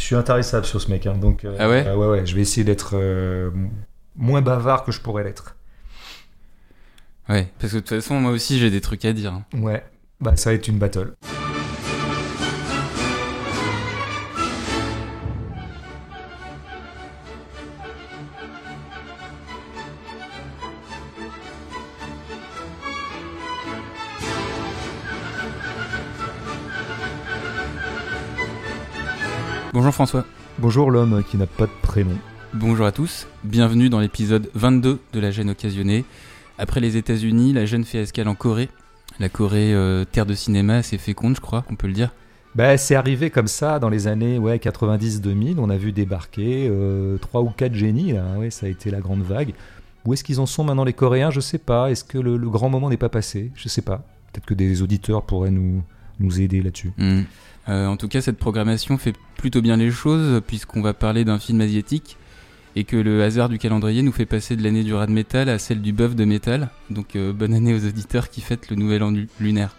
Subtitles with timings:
[0.00, 1.44] Je suis intarissable sur ce mec, hein, donc.
[1.44, 2.24] euh, Ah ouais euh, Ouais, ouais.
[2.26, 3.50] Je vais essayer d'être euh,
[4.16, 5.56] moins bavard que je pourrais l'être.
[7.28, 9.34] Ouais, parce que de toute façon, moi aussi, j'ai des trucs à dire.
[9.34, 9.44] hein.
[9.52, 9.84] Ouais.
[10.18, 11.12] Bah, ça va être une battle.
[30.00, 30.24] François.
[30.58, 32.16] Bonjour l'homme qui n'a pas de prénom.
[32.54, 33.26] Bonjour à tous.
[33.44, 36.06] Bienvenue dans l'épisode 22 de la gêne occasionnée.
[36.56, 38.70] Après les États-Unis, la gêne fait escale en Corée.
[39.18, 42.14] La Corée, euh, terre de cinéma assez féconde, je crois, on peut le dire.
[42.54, 45.56] Bah, c'est arrivé comme ça dans les années ouais, 90-2000.
[45.58, 48.12] On a vu débarquer euh, trois ou quatre génies.
[48.12, 48.24] Là.
[48.38, 49.52] Ouais, ça a été la grande vague.
[50.06, 51.30] Où est-ce qu'ils en sont maintenant les Coréens?
[51.30, 51.90] Je sais pas.
[51.90, 53.52] Est-ce que le, le grand moment n'est pas passé?
[53.54, 54.02] Je sais pas.
[54.32, 55.82] Peut-être que des auditeurs pourraient nous,
[56.20, 56.92] nous aider là-dessus.
[56.98, 57.22] Hmm.
[57.68, 61.38] Euh, en tout cas, cette programmation fait plutôt bien les choses, puisqu'on va parler d'un
[61.38, 62.16] film asiatique,
[62.76, 65.48] et que le hasard du calendrier nous fait passer de l'année du rat de métal
[65.48, 66.70] à celle du bœuf de métal.
[66.88, 69.74] Donc euh, bonne année aux auditeurs qui fêtent le nouvel an lu- lunaire.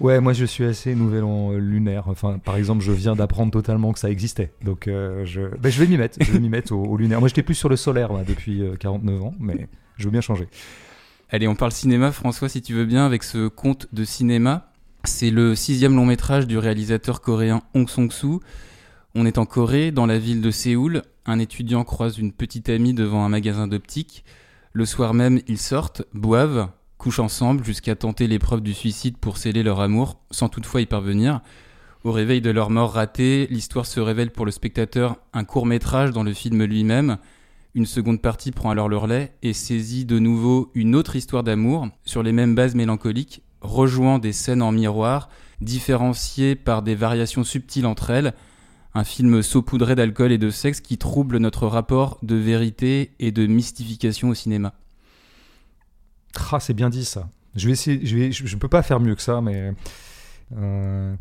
[0.00, 2.04] Ouais, moi je suis assez nouvel an euh, lunaire.
[2.08, 4.52] Enfin, par exemple, je viens d'apprendre totalement que ça existait.
[4.64, 6.18] Donc euh, je, je vais m'y mettre.
[6.20, 7.20] Je vais m'y mettre au, au lunaire.
[7.20, 10.20] Moi j'étais plus sur le solaire moi, depuis euh, 49 ans, mais je veux bien
[10.22, 10.48] changer.
[11.30, 14.69] Allez, on parle cinéma, François, si tu veux bien, avec ce conte de cinéma.
[15.04, 18.40] C'est le sixième long métrage du réalisateur coréen Hong Song-soo.
[19.14, 21.02] On est en Corée, dans la ville de Séoul.
[21.24, 24.24] Un étudiant croise une petite amie devant un magasin d'optique.
[24.74, 29.62] Le soir même, ils sortent, boivent, couchent ensemble jusqu'à tenter l'épreuve du suicide pour sceller
[29.62, 31.40] leur amour, sans toutefois y parvenir.
[32.04, 36.10] Au réveil de leur mort ratée, l'histoire se révèle pour le spectateur un court métrage
[36.10, 37.16] dans le film lui-même.
[37.74, 41.88] Une seconde partie prend alors le relais et saisit de nouveau une autre histoire d'amour
[42.04, 45.28] sur les mêmes bases mélancoliques, rejoint des scènes en miroir,
[45.60, 48.32] différenciées par des variations subtiles entre elles.
[48.94, 53.46] Un film saupoudré d'alcool et de sexe qui trouble notre rapport de vérité et de
[53.46, 54.72] mystification au cinéma.
[56.52, 57.28] Ah, c'est bien dit ça.
[57.54, 58.04] Je vais essayer.
[58.04, 58.32] Je vais.
[58.32, 59.72] Je, je peux pas faire mieux que ça, mais.
[60.56, 61.14] euh,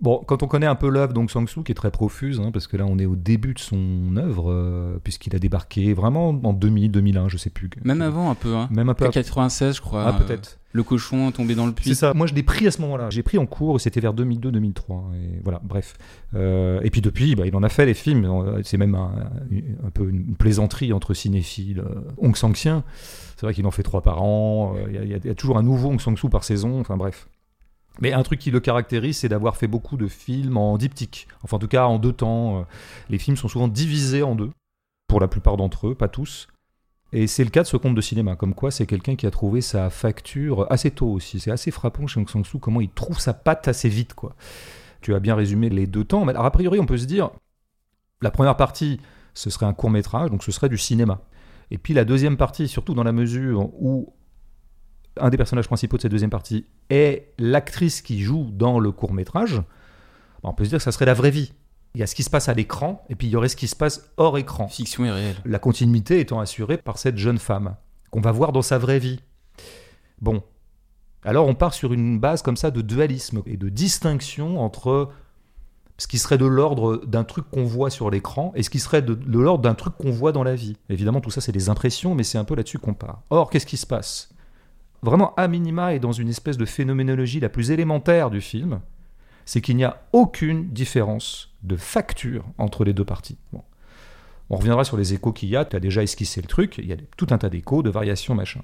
[0.00, 2.66] Bon, quand on connaît un peu l'œuvre d'Ong Sang-soo, qui est très profuse, hein, parce
[2.66, 6.52] que là on est au début de son œuvre, euh, puisqu'il a débarqué vraiment en
[6.52, 7.70] 2000, 2001, je sais plus.
[7.84, 8.68] Même avant un peu, hein.
[8.72, 9.04] Même un peu.
[9.04, 9.20] après.
[9.20, 10.04] 96, je crois.
[10.04, 10.58] Ah, euh, peut-être.
[10.72, 11.94] Le cochon tombé dans le C'est puits.
[11.94, 12.14] ça.
[12.14, 13.10] Moi, je l'ai pris à ce moment-là.
[13.10, 15.14] J'ai pris en cours, c'était vers 2002-2003.
[15.14, 15.94] Et voilà, bref.
[16.34, 18.24] Euh, et puis depuis, bah, il en a fait les films.
[18.24, 21.80] Euh, C'est même un, peu une plaisanterie entre cinéphiles.
[21.80, 22.84] Euh, Hong Sang-sien,
[23.36, 24.74] c'est vrai qu'il en fait trois par an.
[24.76, 26.80] Euh, Il y a- toujours un nouveau Hong Sang-soo par saison.
[26.80, 27.28] Enfin bref.
[28.00, 31.28] Mais un truc qui le caractérise, c'est d'avoir fait beaucoup de films en diptyque.
[31.42, 32.60] Enfin, en tout cas, en deux temps.
[32.60, 32.62] Euh,
[33.10, 34.50] Les films sont souvent divisés en deux,
[35.08, 36.48] pour la plupart d'entre eux, pas tous.
[37.12, 39.30] Et c'est le cas de ce conte de cinéma, comme quoi c'est quelqu'un qui a
[39.30, 41.40] trouvé sa facture assez tôt aussi.
[41.40, 44.14] C'est assez frappant chez Hong Sang-soo comment il trouve sa patte assez vite.
[44.14, 44.34] quoi.
[45.02, 46.26] Tu as bien résumé les deux temps.
[46.26, 47.30] Alors, a priori, on peut se dire,
[48.22, 48.98] la première partie,
[49.34, 51.20] ce serait un court métrage, donc ce serait du cinéma.
[51.70, 54.14] Et puis la deuxième partie, surtout dans la mesure où
[55.18, 59.12] un des personnages principaux de cette deuxième partie est l'actrice qui joue dans le court
[59.12, 59.62] métrage,
[60.42, 61.52] on peut se dire que ça serait la vraie vie.
[61.94, 63.56] Il y a ce qui se passe à l'écran, et puis il y aurait ce
[63.56, 65.36] qui se passe hors écran Fiction et réel.
[65.44, 67.76] la continuité étant assurée par cette jeune femme,
[68.10, 69.20] qu'on va voir dans sa vraie vie.
[70.20, 70.42] Bon.
[71.24, 75.10] Alors on part sur une base comme ça de dualisme et de distinction entre
[75.98, 79.02] ce qui serait de l'ordre d'un truc qu'on voit sur l'écran et ce qui serait
[79.02, 80.76] de, de l'ordre d'un truc qu'on voit dans la vie.
[80.88, 83.22] Évidemment, tout ça, c'est des impressions, mais c'est un peu là-dessus qu'on part.
[83.30, 84.30] Or, qu'est-ce qui se passe?
[85.02, 88.80] Vraiment, à minima et dans une espèce de phénoménologie la plus élémentaire du film,
[89.44, 93.38] c'est qu'il n'y a aucune différence de facture entre les deux parties.
[94.50, 96.86] On reviendra sur les échos qu'il y a, tu as déjà esquissé le truc, il
[96.86, 98.60] y a tout un tas d'échos, de variations, machin.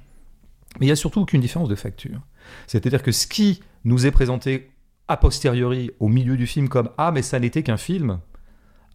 [0.78, 2.21] Mais il n'y a surtout aucune différence de facture.
[2.67, 4.71] C'est-à-dire que ce qui nous est présenté
[5.09, 8.21] a posteriori au milieu du film comme Ah, mais ça n'était qu'un film,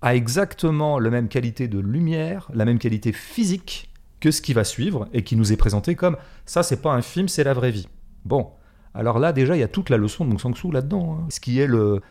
[0.02, 3.90] a exactement la même qualité de lumière, la même qualité physique
[4.20, 7.02] que ce qui va suivre et qui nous est présenté comme Ça, c'est pas un
[7.02, 7.88] film, c'est la vraie vie.
[8.26, 8.52] Bon,
[8.94, 11.18] alors là, déjà, il y a toute la leçon de Sang-soo là-dedans.
[11.20, 11.26] hein.
[11.30, 12.02] Ce qui est le,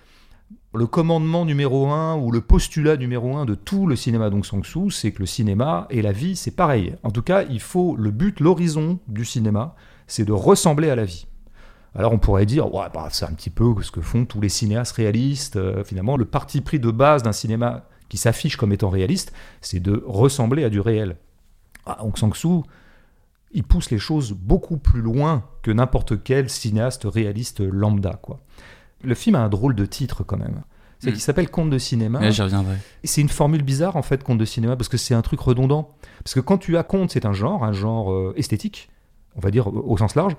[0.75, 4.91] le commandement numéro un ou le postulat numéro un de tout le cinéma d'Ong Sang-soo,
[4.91, 6.97] c'est que le cinéma et la vie, c'est pareil.
[7.03, 9.75] En tout cas, il faut le but, l'horizon du cinéma,
[10.07, 11.27] c'est de ressembler à la vie.
[11.95, 14.49] Alors on pourrait dire, ouais, bah, c'est un petit peu ce que font tous les
[14.49, 15.57] cinéastes réalistes.
[15.57, 19.81] Euh, finalement, le parti pris de base d'un cinéma qui s'affiche comme étant réaliste, c'est
[19.81, 21.17] de ressembler à du réel.
[21.85, 22.65] Ah, Hong Sang-soo,
[23.53, 28.19] il pousse les choses beaucoup plus loin que n'importe quel cinéaste réaliste lambda.
[28.23, 28.41] Quoi.
[29.05, 30.63] Le film a un drôle de titre quand même.
[30.99, 31.13] C'est Mm.
[31.15, 32.31] qu'il s'appelle Conte de cinéma.
[32.31, 32.77] J'y reviendrai.
[33.03, 35.95] C'est une formule bizarre en fait, conte de cinéma, parce que c'est un truc redondant.
[36.23, 38.89] Parce que quand tu as conte, c'est un genre, un genre euh, esthétique,
[39.37, 40.37] on va dire au sens large.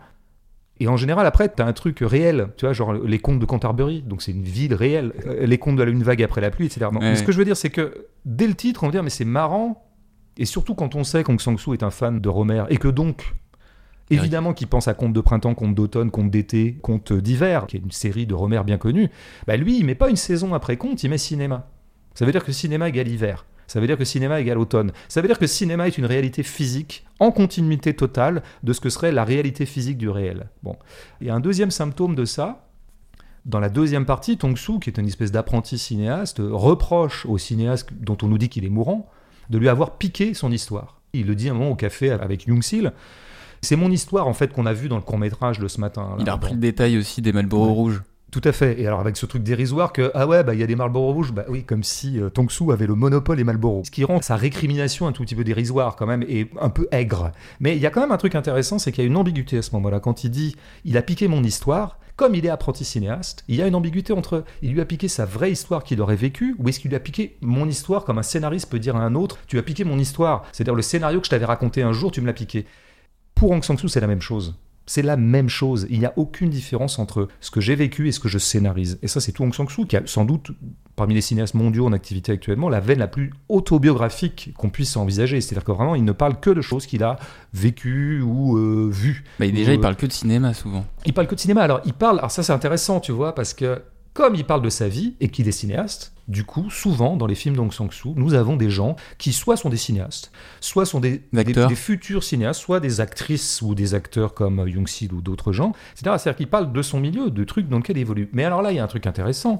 [0.79, 3.45] Et en général, après, tu as un truc réel, tu vois, genre les contes de
[3.45, 6.49] Canterbury, donc c'est une ville réelle, euh, les contes de la lune vague après la
[6.49, 6.87] pluie, etc.
[6.91, 6.99] Non.
[6.99, 7.09] Ouais.
[7.11, 9.09] Mais ce que je veux dire, c'est que dès le titre, on va dire, mais
[9.11, 9.85] c'est marrant,
[10.37, 13.33] et surtout quand on sait qu'Aung Sang-soo est un fan de Romer, et que donc,
[14.09, 17.81] évidemment, qu'il pense à contes de printemps, contes d'automne, contes d'été, contes d'hiver, qui est
[17.81, 19.09] une série de Romer bien connue,
[19.47, 21.67] bah lui, il met pas une saison après conte, il met cinéma.
[22.13, 23.45] Ça veut dire que cinéma égale hiver.
[23.67, 24.91] Ça veut dire que cinéma égale automne.
[25.07, 28.89] Ça veut dire que cinéma est une réalité physique en continuité totale de ce que
[28.89, 30.47] serait la réalité physique du réel.
[30.61, 30.75] Bon.
[31.27, 32.67] A un deuxième symptôme de ça.
[33.45, 38.17] Dans la deuxième partie, Tong-soo, qui est une espèce d'apprenti cinéaste, reproche au cinéaste dont
[38.21, 39.09] on nous dit qu'il est mourant
[39.49, 40.99] de lui avoir piqué son histoire.
[41.13, 42.91] Il le dit un moment au café avec Young-sil.
[43.61, 46.09] C'est mon histoire en fait qu'on a vu dans le court métrage de ce matin.
[46.09, 46.15] là.
[46.19, 47.71] Il a repris le détail aussi des Malboro Ouais.
[47.73, 48.01] rouges.
[48.31, 48.81] Tout à fait.
[48.81, 51.13] Et alors avec ce truc dérisoire que ah ouais bah il y a des Marlboro
[51.13, 53.83] rouges, bah oui comme si euh, Tong-soo avait le monopole des Marlboro.
[53.85, 56.87] Ce qui rend sa récrimination un tout petit peu dérisoire quand même et un peu
[56.91, 57.31] aigre.
[57.59, 59.59] Mais il y a quand même un truc intéressant, c'est qu'il y a une ambiguïté
[59.59, 61.99] à ce moment-là quand il dit il a piqué mon histoire.
[62.15, 65.07] Comme il est apprenti cinéaste, il y a une ambiguïté entre il lui a piqué
[65.07, 68.19] sa vraie histoire qu'il aurait vécue ou est-ce qu'il lui a piqué mon histoire comme
[68.19, 71.19] un scénariste peut dire à un autre tu as piqué mon histoire, c'est-à-dire le scénario
[71.19, 72.65] que je t'avais raconté un jour, tu me l'as piqué.
[73.33, 74.55] Pour Aung San Suu, c'est la même chose.
[74.85, 75.87] C'est la même chose.
[75.89, 78.99] Il n'y a aucune différence entre ce que j'ai vécu et ce que je scénarise.
[79.01, 80.51] Et ça, c'est tout Aung San Suu qui a sans doute,
[80.95, 85.39] parmi les cinéastes mondiaux en activité actuellement, la veine la plus autobiographique qu'on puisse envisager.
[85.41, 87.17] C'est-à-dire que vraiment, il ne parle que de choses qu'il a
[87.53, 89.23] vécues ou euh, vues.
[89.39, 90.85] Bah, déjà, Ou, il euh, parle que de cinéma souvent.
[91.05, 91.61] il parle que de cinéma.
[91.61, 92.19] Alors, il parle.
[92.19, 93.81] Alors, ça, c'est intéressant, tu vois, parce que
[94.13, 97.35] comme il parle de sa vie et qu'il est cinéaste, du coup, souvent, dans les
[97.35, 100.31] films d'Aung San Suu, nous avons des gens qui soit sont des cinéastes,
[100.61, 105.11] soit sont des, des, futurs cinéastes, soit des actrices ou des acteurs comme Young Sil
[105.13, 105.73] ou d'autres gens.
[105.93, 106.15] etc.
[106.17, 108.29] C'est-à-dire qu'il parle de son milieu, de trucs dans lesquels il évolue.
[108.31, 109.59] Mais alors là, il y a un truc intéressant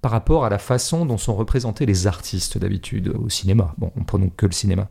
[0.00, 3.74] par rapport à la façon dont sont représentés les artistes d'habitude au cinéma.
[3.78, 4.88] Bon, en prenons que le cinéma.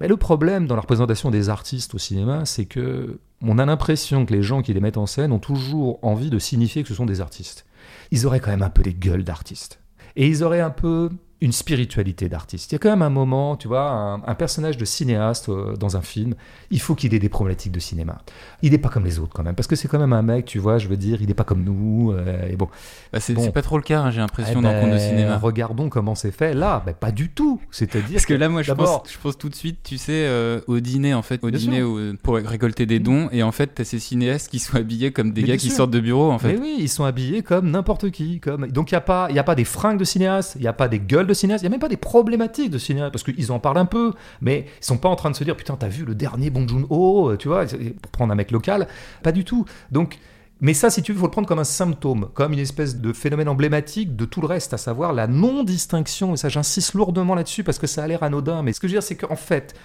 [0.00, 4.26] Mais le problème dans la représentation des artistes au cinéma, c'est que on a l'impression
[4.26, 6.94] que les gens qui les mettent en scène ont toujours envie de signifier que ce
[6.94, 7.66] sont des artistes.
[8.10, 9.80] Ils auraient quand même un peu les gueules d'artistes.
[10.16, 12.72] Et ils auraient un peu une spiritualité d'artiste.
[12.72, 15.76] Il y a quand même un moment, tu vois, un, un personnage de cinéaste euh,
[15.76, 16.34] dans un film,
[16.72, 18.18] il faut qu'il ait des problématiques de cinéma.
[18.62, 20.46] Il n'est pas comme les autres quand même, parce que c'est quand même un mec,
[20.46, 22.10] tu vois, je veux dire, il n'est pas comme nous.
[22.12, 22.68] euh, et bon,
[23.12, 23.50] Bah, c'est Bon.
[23.52, 25.38] pas trop le cas, hein, j'ai l'impression, Eh dans le compte de ben, cinéma.
[25.38, 26.54] Regardons comment c'est fait.
[26.54, 27.60] Là, ben, pas du tout.
[27.70, 30.60] C'est-à-dire Parce que là, moi, je pense, je pense tout de suite, tu sais, euh,
[30.66, 33.68] au dîner, en fait, au Bien dîner où- pour récolter des dons, et en fait,
[33.76, 35.76] t'as ces cinéastes qui sont habillés comme des Mais gars qui sûr.
[35.76, 36.54] sortent de bureau, en fait.
[36.54, 38.40] Mais oui, ils sont habillés comme n'importe qui.
[38.40, 38.66] Comme...
[38.66, 40.72] Donc il n'y a, pas- y a pas des fringues de cinéaste, il n'y a
[40.72, 43.22] pas des gueules de cinéaste, il n'y a même pas des problématiques de cinéaste, parce
[43.22, 45.76] qu'ils en parlent un peu, mais ils sont pas en train de se dire putain,
[45.76, 48.88] t'as vu le dernier Bong Joon-ho, tu vois, pour prendre un mec local.
[49.22, 49.64] Pas du tout.
[49.92, 50.18] Donc.
[50.60, 53.12] Mais ça, si tu veux, faut le prendre comme un symptôme, comme une espèce de
[53.12, 56.34] phénomène emblématique de tout le reste, à savoir la non-distinction.
[56.34, 58.64] Et ça, j'insiste lourdement là-dessus parce que ça a l'air anodin.
[58.64, 59.76] Mais ce que je veux dire, c'est qu'en fait,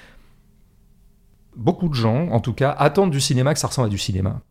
[1.55, 4.41] beaucoup de gens, en tout cas, attendent du cinéma que ça ressemble à du cinéma.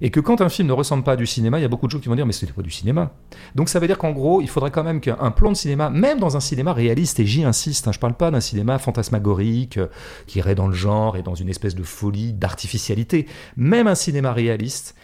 [0.00, 1.86] Et que quand un film ne ressemble pas à du cinéma, il y a beaucoup
[1.86, 3.12] de gens qui vont dire mais c'était pas du cinéma.
[3.54, 6.18] Donc ça veut dire qu'en gros, il faudrait quand même qu'un plan de cinéma, même
[6.18, 9.86] dans un cinéma réaliste, et j'y insiste, hein, je parle pas d'un cinéma fantasmagorique euh,
[10.26, 13.26] qui irait dans le genre et dans une espèce de folie, d'artificialité,
[13.56, 14.94] même un cinéma réaliste,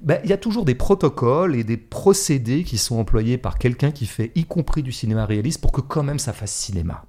[0.00, 3.90] ben, il y a toujours des protocoles et des procédés qui sont employés par quelqu'un
[3.90, 7.04] qui fait y compris du cinéma réaliste pour que quand même ça fasse cinéma.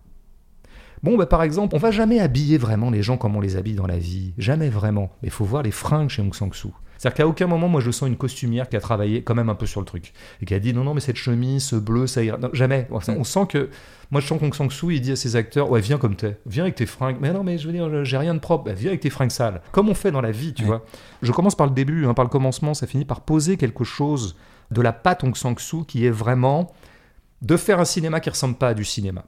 [1.03, 3.75] Bon, bah, par exemple, on va jamais habiller vraiment les gens comme on les habille
[3.75, 4.33] dans la vie.
[4.37, 5.09] Jamais vraiment.
[5.21, 6.69] Mais il faut voir les fringues chez Aung San Suu.
[6.97, 9.55] C'est-à-dire qu'à aucun moment, moi, je sens une costumière qui a travaillé quand même un
[9.55, 10.11] peu sur le truc.
[10.41, 12.37] Et qui a dit non, non, mais cette chemise, ce bleu, ça ira.
[12.37, 12.87] Non, jamais.
[12.91, 13.69] On sent- on sent que.
[14.11, 16.37] Moi, je sens qu'Aung San Suu, il dit à ses acteurs Ouais, viens comme t'es.
[16.45, 17.15] Viens avec tes fringues.
[17.21, 18.65] Mais non, mais je veux dire, j'ai rien de propre.
[18.65, 19.61] Bah, viens avec tes fringues sales.
[19.71, 20.67] Comme on fait dans la vie, tu Ouais.
[20.67, 20.85] vois.
[21.21, 22.73] Je commence par le début, hein, par le commencement.
[22.73, 24.35] Ça finit par poser quelque chose
[24.71, 26.73] de la patte Aung San Suu qui est vraiment
[27.41, 29.23] de faire un cinéma qui ressemble pas à du cinéma.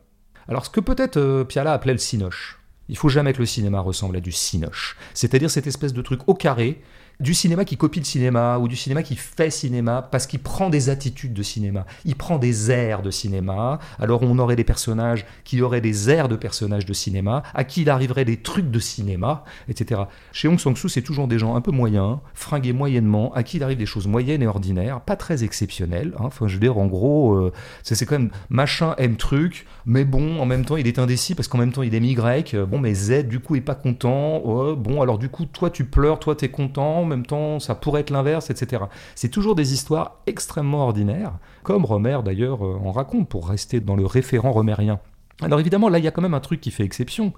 [0.47, 2.59] Alors, ce que peut-être euh, Piala appelait le cinoche.
[2.89, 4.97] Il faut jamais que le cinéma ressemble à du cinoche.
[5.13, 6.81] C'est-à-dire cette espèce de truc au carré,
[7.21, 10.69] du cinéma qui copie le cinéma, ou du cinéma qui fait cinéma, parce qu'il prend
[10.69, 11.85] des attitudes de cinéma.
[12.03, 13.79] Il prend des airs de cinéma.
[13.99, 17.83] Alors on aurait des personnages qui auraient des airs de personnages de cinéma, à qui
[17.83, 20.01] il arriverait des trucs de cinéma, etc.
[20.31, 23.57] Chez Aung San Suu, c'est toujours des gens un peu moyens, fringués moyennement, à qui
[23.57, 26.13] il arrive des choses moyennes et ordinaires, pas très exceptionnelles.
[26.17, 26.23] hein.
[26.23, 30.39] Enfin, je veux dire, en gros, euh, c'est quand même machin aime truc, mais bon,
[30.39, 32.55] en même temps, il est indécis parce qu'en même temps, il aime Y.
[32.65, 34.39] Bon, mais Z, du coup, est pas content.
[34.43, 36.99] Ouais, bon, alors du coup, toi, tu pleures, toi, t'es content.
[36.99, 38.83] En même temps, ça pourrait être l'inverse, etc.
[39.15, 41.33] C'est toujours des histoires extrêmement ordinaires,
[41.63, 44.99] comme Romer, d'ailleurs, euh, en raconte, pour rester dans le référent romérien.
[45.41, 47.33] Alors évidemment, là, il y a quand même un truc qui fait exception,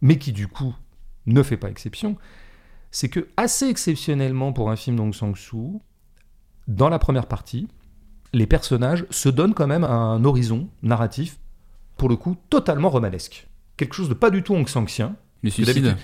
[0.00, 0.74] mais qui, du coup,
[1.26, 2.16] ne fait pas exception.
[2.90, 5.78] C'est que, assez exceptionnellement pour un film d'Aung San Suu,
[6.66, 7.68] dans la première partie,
[8.32, 11.38] les personnages se donnent quand même un horizon narratif,
[11.96, 13.46] pour le coup, totalement romanesque.
[13.76, 15.16] Quelque chose de pas du tout San Sien.
[15.42, 15.96] Le suicide.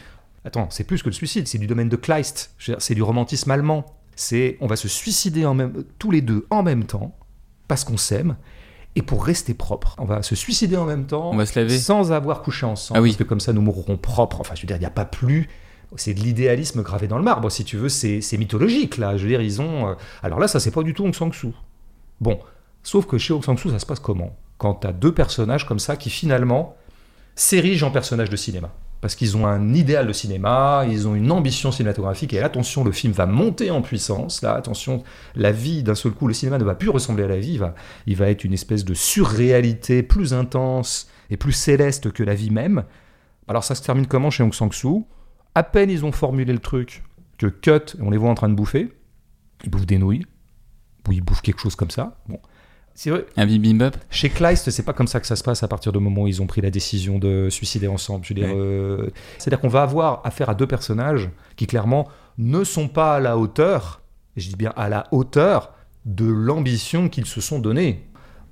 [0.45, 2.55] Attends, c'est plus que le suicide, c'est du domaine de Kleist.
[2.79, 3.87] C'est du romantisme allemand.
[4.17, 7.17] C'est on va se suicider en même, tous les deux en même temps
[7.69, 8.37] parce qu'on s'aime
[8.95, 9.95] et pour rester propre.
[9.99, 11.79] On va se suicider en même temps On va se laver.
[11.79, 12.99] sans avoir couché ensemble.
[12.99, 13.11] Ah oui.
[13.11, 14.41] Parce que comme ça, nous mourrons propres.
[14.41, 15.49] Enfin, je veux dire, il n'y a pas plus.
[15.97, 17.89] C'est de l'idéalisme gravé dans le marbre, si tu veux.
[17.89, 19.17] C'est mythologique, là.
[19.17, 19.89] Je veux dire, ils ont.
[19.89, 21.53] euh, Alors là, ça, c'est pas du tout Aung San Suu.
[22.21, 22.39] Bon.
[22.83, 24.37] Sauf que chez Aung San Suu, ça se passe comment?
[24.63, 26.77] Quand tu deux personnages comme ça qui finalement
[27.35, 28.71] s'érigent en personnages de cinéma.
[29.01, 32.93] Parce qu'ils ont un idéal de cinéma, ils ont une ambition cinématographique, et attention, le
[32.93, 34.41] film va monter en puissance.
[34.41, 35.03] Là, attention,
[35.35, 37.59] la vie, d'un seul coup, le cinéma ne va plus ressembler à la vie,
[38.07, 42.51] il va, être une espèce de surréalité plus intense et plus céleste que la vie
[42.51, 42.85] même.
[43.49, 45.05] Alors ça se termine comment chez Aung San Suu?
[45.57, 47.03] À peine ils ont formulé le truc
[47.37, 48.93] que cut, on les voit en train de bouffer.
[49.65, 50.25] Ils bouffent des nouilles.
[51.09, 52.23] Ou ils bouffent quelque chose comme ça.
[52.29, 52.39] Bon.
[52.95, 55.69] C'est vrai, Un bibimbap chez Kleist, c'est pas comme ça que ça se passe à
[55.69, 58.25] partir du moment où ils ont pris la décision de suicider ensemble.
[58.25, 58.61] Je veux dire, Ouais.
[58.61, 62.07] euh, c'est-à-dire qu'on va avoir affaire à deux personnages qui clairement
[62.39, 64.03] ne sont pas à la hauteur,
[64.37, 65.73] et je dis bien à la hauteur
[66.05, 68.05] de l'ambition qu'ils se sont donnée.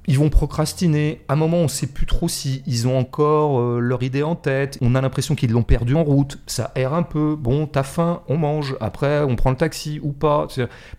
[0.06, 1.20] Ils vont procrastiner.
[1.28, 4.22] À un moment, on ne sait plus trop si ils ont encore euh, leur idée
[4.22, 4.78] en tête.
[4.80, 6.38] On a l'impression qu'ils l'ont perdu en route.
[6.46, 7.36] Ça erre un peu.
[7.38, 8.76] Bon, t'as faim, on mange.
[8.80, 10.48] Après, on prend le taxi ou pas.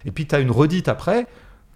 [0.05, 1.25] Et puis, t'as une redite après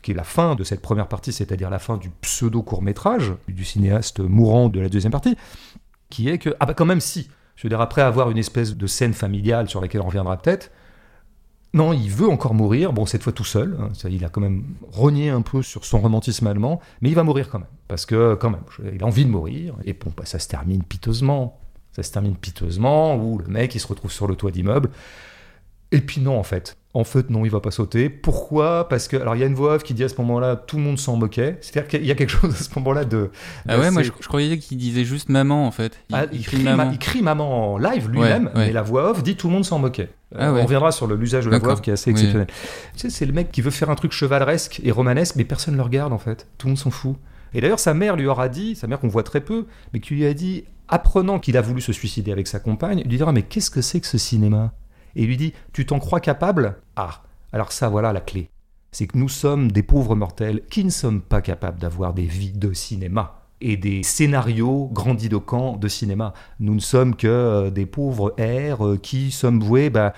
[0.05, 3.65] qui est la fin de cette première partie, c'est-à-dire la fin du pseudo court-métrage du
[3.65, 5.35] cinéaste mourant de la deuxième partie,
[6.12, 8.77] qui est que, ah bah quand même si, je veux dire, après avoir une espèce
[8.77, 10.69] de scène familiale sur laquelle on reviendra peut-être,
[11.74, 14.41] non, il veut encore mourir, bon, cette fois tout seul, hein, ça, il a quand
[14.41, 18.05] même rogné un peu sur son romantisme allemand, mais il va mourir quand même, parce
[18.05, 18.62] que quand même,
[18.93, 21.59] il a envie de mourir, et bon, bah, ça se termine piteusement,
[21.93, 24.91] ça se termine piteusement, où le mec, il se retrouve sur le toit d'immeuble,
[25.92, 26.77] et puis non, en fait.
[26.94, 28.10] En fait, non, il va pas sauter.
[28.10, 28.88] Pourquoi?
[28.88, 30.77] Parce que, alors, il y a une voix off qui dit à ce moment-là, tout
[30.77, 31.58] le monde s'en moquait.
[31.60, 33.32] C'est-à-dire qu'il y a quelque chose à ce moment-là de.
[33.68, 36.00] Ah ouais, moi je, je croyais qu'il disait juste maman en fait.
[36.10, 36.86] Il, Ah, il il, crie maman.
[36.86, 38.65] ma- il crie maman en live lui-même, Ouais, ouais.
[38.68, 40.10] mais la voix off dit tout le monde s'en moquait.
[40.36, 40.62] Euh, Ah ouais.
[40.62, 42.13] On reviendra sur l'usage de la voix off qui est assez Oui.
[42.13, 42.48] exceptionnel.
[42.94, 45.74] Tu sais, c'est le mec qui veut faire un truc chevaleresque et romanesque, mais personne
[45.74, 46.48] ne le regarde en fait.
[46.58, 47.18] Tout le monde s'en fout.
[47.54, 50.13] Et d'ailleurs, sa mère lui aura dit, sa mère qu'on voit très peu, mais qui
[50.13, 53.34] lui a dit, apprenant qu'il a voulu se suicider avec sa compagne, il lui dira
[53.34, 54.72] Mais qu'est-ce que c'est que ce cinéma?
[55.15, 56.77] Et lui dit Tu t'en crois capable?
[56.95, 58.50] Ah, alors ça, voilà la clé.
[58.91, 62.53] C'est que nous sommes des pauvres mortels qui ne sommes pas capables d'avoir des vies
[62.53, 66.34] de cinéma et des scénarios grandiloquents de cinéma.
[66.60, 70.13] Nous ne sommes que euh, des pauvres airs euh, qui sommes voués bah,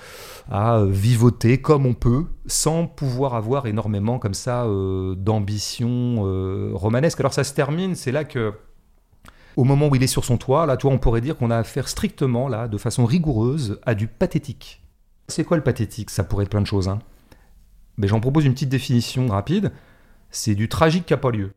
[0.49, 6.23] à euh, vivoter comme on peut, sans pouvoir avoir énormément comme ça euh, d'ambition
[6.73, 7.19] romanesque.
[7.19, 8.53] Alors ça se termine, c'est là que
[9.55, 11.57] au moment où il est sur son toit, là, toi, on pourrait dire qu'on a
[11.57, 14.83] affaire strictement, là, de façon rigoureuse, à du pathétique.
[15.27, 16.09] C'est quoi le pathétique?
[16.09, 16.87] Ça pourrait être plein de choses.
[16.87, 16.99] Hein.
[17.97, 19.71] Mais j'en propose une petite définition rapide.
[20.29, 21.51] C'est du tragique qui n'a pas lieu.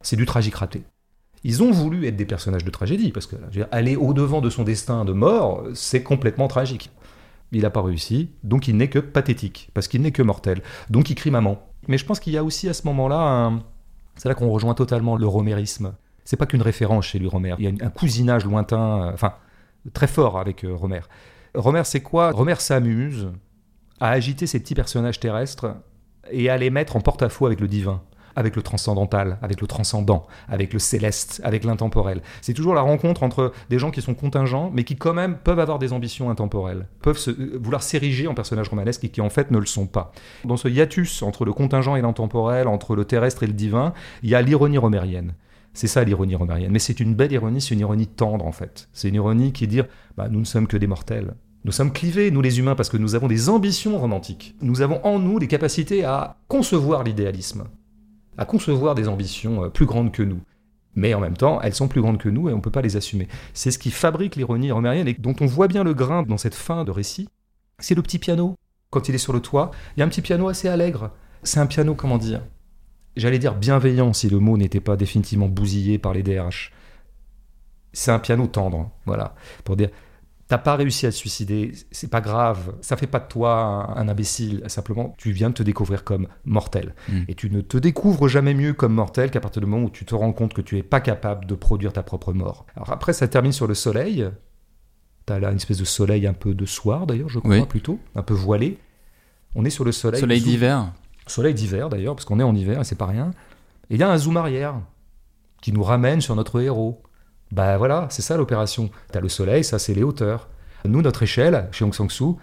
[0.00, 0.82] C'est du tragique raté.
[1.44, 3.36] Ils ont voulu être des personnages de tragédie, parce que
[3.72, 6.90] aller au-devant de son destin de mort, c'est complètement tragique.
[7.50, 10.62] Il n'a pas réussi, donc il n'est que pathétique, parce qu'il n'est que mortel.
[10.88, 11.60] Donc il crie maman.
[11.88, 13.52] Mais je pense qu'il y a aussi à ce moment-là,
[14.16, 15.94] c'est là qu'on rejoint totalement le romérisme.
[16.24, 17.54] C'est pas qu'une référence chez lui, Romer.
[17.58, 19.34] Il y a un cousinage lointain, euh, enfin,
[19.92, 21.00] très fort avec euh, Romer.
[21.54, 23.30] Romer, c'est quoi Romer s'amuse
[24.00, 25.76] à agiter ces petits personnages terrestres
[26.30, 28.00] et à les mettre en porte-à-faux avec le divin,
[28.36, 32.22] avec le transcendantal, avec le transcendant, avec le céleste, avec l'intemporel.
[32.40, 35.60] C'est toujours la rencontre entre des gens qui sont contingents, mais qui quand même peuvent
[35.60, 39.50] avoir des ambitions intemporelles, peuvent euh, vouloir s'ériger en personnages romanesques et qui en fait
[39.50, 40.12] ne le sont pas.
[40.44, 43.92] Dans ce hiatus entre le contingent et l'intemporel, entre le terrestre et le divin,
[44.22, 45.34] il y a l'ironie romérienne.
[45.74, 46.72] C'est ça l'ironie romérienne.
[46.72, 48.88] Mais c'est une belle ironie, c'est une ironie tendre en fait.
[48.92, 49.86] C'est une ironie qui dire
[50.16, 51.34] bah, nous ne sommes que des mortels.
[51.64, 54.56] Nous sommes clivés, nous les humains, parce que nous avons des ambitions romantiques.
[54.62, 57.68] Nous avons en nous des capacités à concevoir l'idéalisme,
[58.36, 60.40] à concevoir des ambitions euh, plus grandes que nous.
[60.96, 62.82] Mais en même temps, elles sont plus grandes que nous et on ne peut pas
[62.82, 63.28] les assumer.
[63.54, 66.54] C'est ce qui fabrique l'ironie romérienne et dont on voit bien le grain dans cette
[66.54, 67.28] fin de récit.
[67.78, 68.56] C'est le petit piano.
[68.90, 71.12] Quand il est sur le toit, il y a un petit piano assez allègre.
[71.44, 72.42] C'est un piano, comment dire?
[73.16, 76.72] J'allais dire bienveillant si le mot n'était pas définitivement bousillé par les DRH.
[77.92, 79.90] C'est un piano tendre, voilà, pour dire
[80.52, 84.06] t'as pas réussi à te suicider, c'est pas grave, ça fait pas de toi un,
[84.06, 86.94] imbécile, simplement tu viens de te découvrir comme mortel.
[87.08, 87.20] Mm.
[87.28, 90.04] Et tu ne te découvres jamais mieux comme mortel qu'à partir du moment où tu
[90.04, 92.66] te rends compte que tu es pas capable de produire ta propre mort.
[92.76, 94.28] Alors après, ça termine sur le soleil.
[95.24, 97.64] T'as là une espèce de soleil un peu de soir d'ailleurs, je crois Oui.
[97.64, 98.76] plutôt, un peu voilé.
[99.54, 100.20] On est sur le soleil.
[100.20, 100.92] Soleil d'hiver.
[101.26, 103.30] Soleil d'hiver d'ailleurs, parce qu'on est en hiver et c'est pas rien.
[103.90, 104.74] Et il y a un zoom arrière
[105.60, 107.02] qui nous ramène sur notre héros.
[107.52, 108.90] Bah voilà, c'est ça l'opération.
[109.12, 110.48] T'as le soleil, ça c'est les hauteurs.
[110.84, 112.34] Nous, notre échelle, chez Aung San Suu,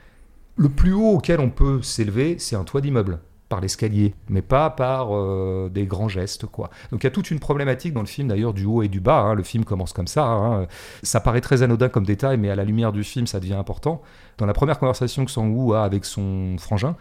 [0.55, 3.19] le plus haut auquel on peut s'élever, c'est un toit d'immeuble.
[3.50, 6.69] par l'escalier, mais pas par euh, des grands gestes, quoi.
[6.91, 9.00] Donc il y a toute une problématique dans le film, d'ailleurs, du haut et du
[9.00, 9.21] bas.
[9.21, 9.33] hein.
[9.33, 10.24] Le film commence comme ça.
[10.25, 10.67] hein.
[11.01, 14.01] Ça paraît très anodin comme détail, mais à la lumière du film, ça devient important.
[14.38, 16.95] Dans la première conversation que Sang-woo a avec son frangin,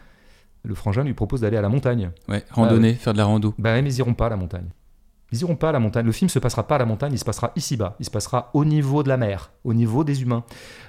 [0.64, 2.10] le frangin lui propose d'aller à la montagne.
[2.28, 3.54] Ouais, randonnée, faire de la rando.
[3.58, 4.68] Ben, mais ils iront pas à la montagne.
[5.30, 6.06] Ils iront pas à la montagne.
[6.06, 7.96] Le film se passera pas à la montagne, il se passera ici-bas.
[8.00, 10.42] Il se passera au niveau de la mer, au niveau des humains.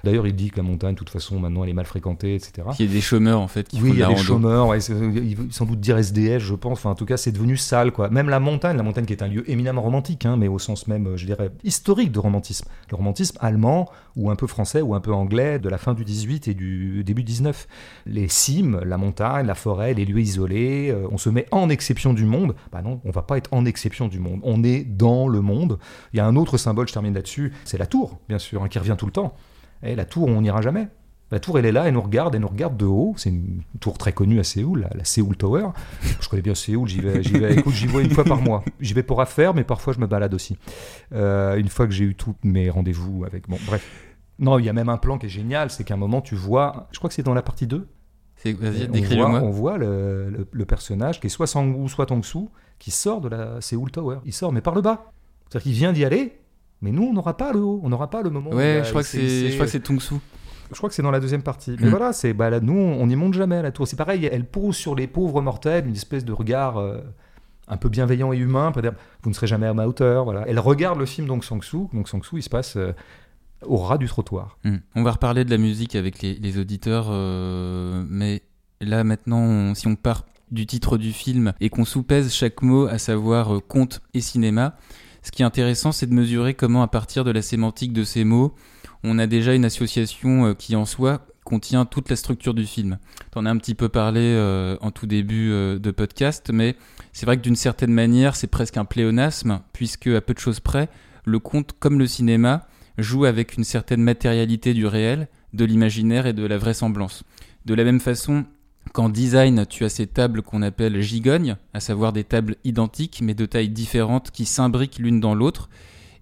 [0.06, 2.68] D'ailleurs, il dit que la montagne, de toute façon, maintenant, elle est mal fréquentée, etc.
[2.80, 4.24] Il y a des chômeurs en fait qui Oui, il y a des rando.
[4.26, 6.80] chômeurs, ouais, sans doute dire SDF, je pense.
[6.80, 8.10] Enfin, en tout cas, c'est devenu sale, quoi.
[8.10, 10.88] Même la montagne, la montagne qui est un lieu éminemment romantique, hein, mais au sens
[10.88, 12.66] même, euh, je dirais, historique de romantisme.
[12.92, 16.06] Le romantisme allemand, ou un peu français, ou un peu anglais, de la fin du
[16.06, 17.68] 18 et du début 19.
[18.06, 22.14] Les cimes, la montagne, la forêt, les lieux isolés, euh, on se met en exception
[22.14, 22.56] du monde.
[22.72, 24.29] Bah non, on va pas être en exception du monde.
[24.44, 25.80] On est dans le monde.
[26.14, 28.68] Il y a un autre symbole, je termine là-dessus, c'est la tour, bien sûr, hein,
[28.68, 29.34] qui revient tout le temps.
[29.84, 30.88] Et la tour, on n'ira jamais.
[31.32, 33.14] La tour, elle est là, elle nous regarde, elle nous regarde de haut.
[33.16, 35.68] C'est une tour très connue à Séoul, la, la Séoul Tower.
[36.20, 38.64] Je connais bien Séoul, j'y vais, j'y vais, écoute, j'y vais une fois par mois.
[38.80, 40.58] J'y vais pour affaires, mais parfois je me balade aussi.
[41.14, 43.48] Euh, une fois que j'ai eu tous mes rendez-vous avec.
[43.48, 43.88] Bon, bref.
[44.40, 46.34] Non, il y a même un plan qui est génial, c'est qu'à un moment, tu
[46.34, 47.99] vois, je crois que c'est dans la partie 2, C'est-
[48.46, 49.42] Vas-y, on voit, décris-le-moi.
[49.42, 53.30] on voit le, le- le personnage qui est soit Sang-woo, soit Tong-soo, qui sort de
[53.30, 54.18] la Séoul Tower.
[54.26, 55.12] Il sort, mais par le bas.
[55.50, 56.40] C'est-à-dire qu'il vient d'y aller,
[56.82, 58.52] mais nous, on n'aura pas le haut, on n'aura pas le moment.
[58.52, 60.20] où Ouais, a- je crois que c'est, je crois que c'est Tong-Soo.
[60.72, 61.76] je crois que c'est dans la deuxième partie.
[61.80, 61.90] Mais Mm.
[61.90, 63.88] voilà, c'est bah, là, nous, on n'y monte jamais à la tour.
[63.88, 67.00] C'est pareil, elle pose sur les pauvres mortels une espèce de regard euh,
[67.68, 68.72] un peu bienveillant et humain.
[68.72, 68.94] Peut dire,
[69.24, 70.24] vous ne serez jamais à ma hauteur.
[70.24, 70.46] Voilà.
[70.48, 71.90] Elle regarde le film donc Sang-soo.
[71.94, 72.94] Donc Sang-soo, il se passe euh,
[73.66, 74.58] au ras du trottoir.
[74.64, 74.78] Hmm.
[74.96, 78.42] On va reparler de la musique avec les, auditeurs, euh, mais
[78.82, 82.98] là maintenant, si on part du titre du film et qu'on sous-pèse chaque mot, à
[82.98, 84.76] savoir euh, conte et cinéma,
[85.22, 88.24] ce qui est intéressant, c'est de mesurer comment, à partir de la sémantique de ces
[88.24, 88.56] mots,
[89.04, 93.00] on a déjà une association euh, qui en soi contient toute la structure du film.
[93.32, 96.76] T'en as un petit peu parlé en tout début de podcast, mais
[97.12, 100.60] c'est vrai que d'une certaine manière, c'est presque un pléonasme, puisque à peu de choses
[100.60, 100.90] près,
[101.26, 102.68] le conte, comme le cinéma,
[103.02, 107.24] joue avec une certaine matérialité du réel, de l'imaginaire et de la vraisemblance.
[107.66, 108.46] De la même façon
[108.94, 113.34] qu'en design, tu as ces tables qu'on appelle gigognes, à savoir des tables identiques mais
[113.34, 115.70] de tailles différentes qui s'imbriquent l'une dans l'autre,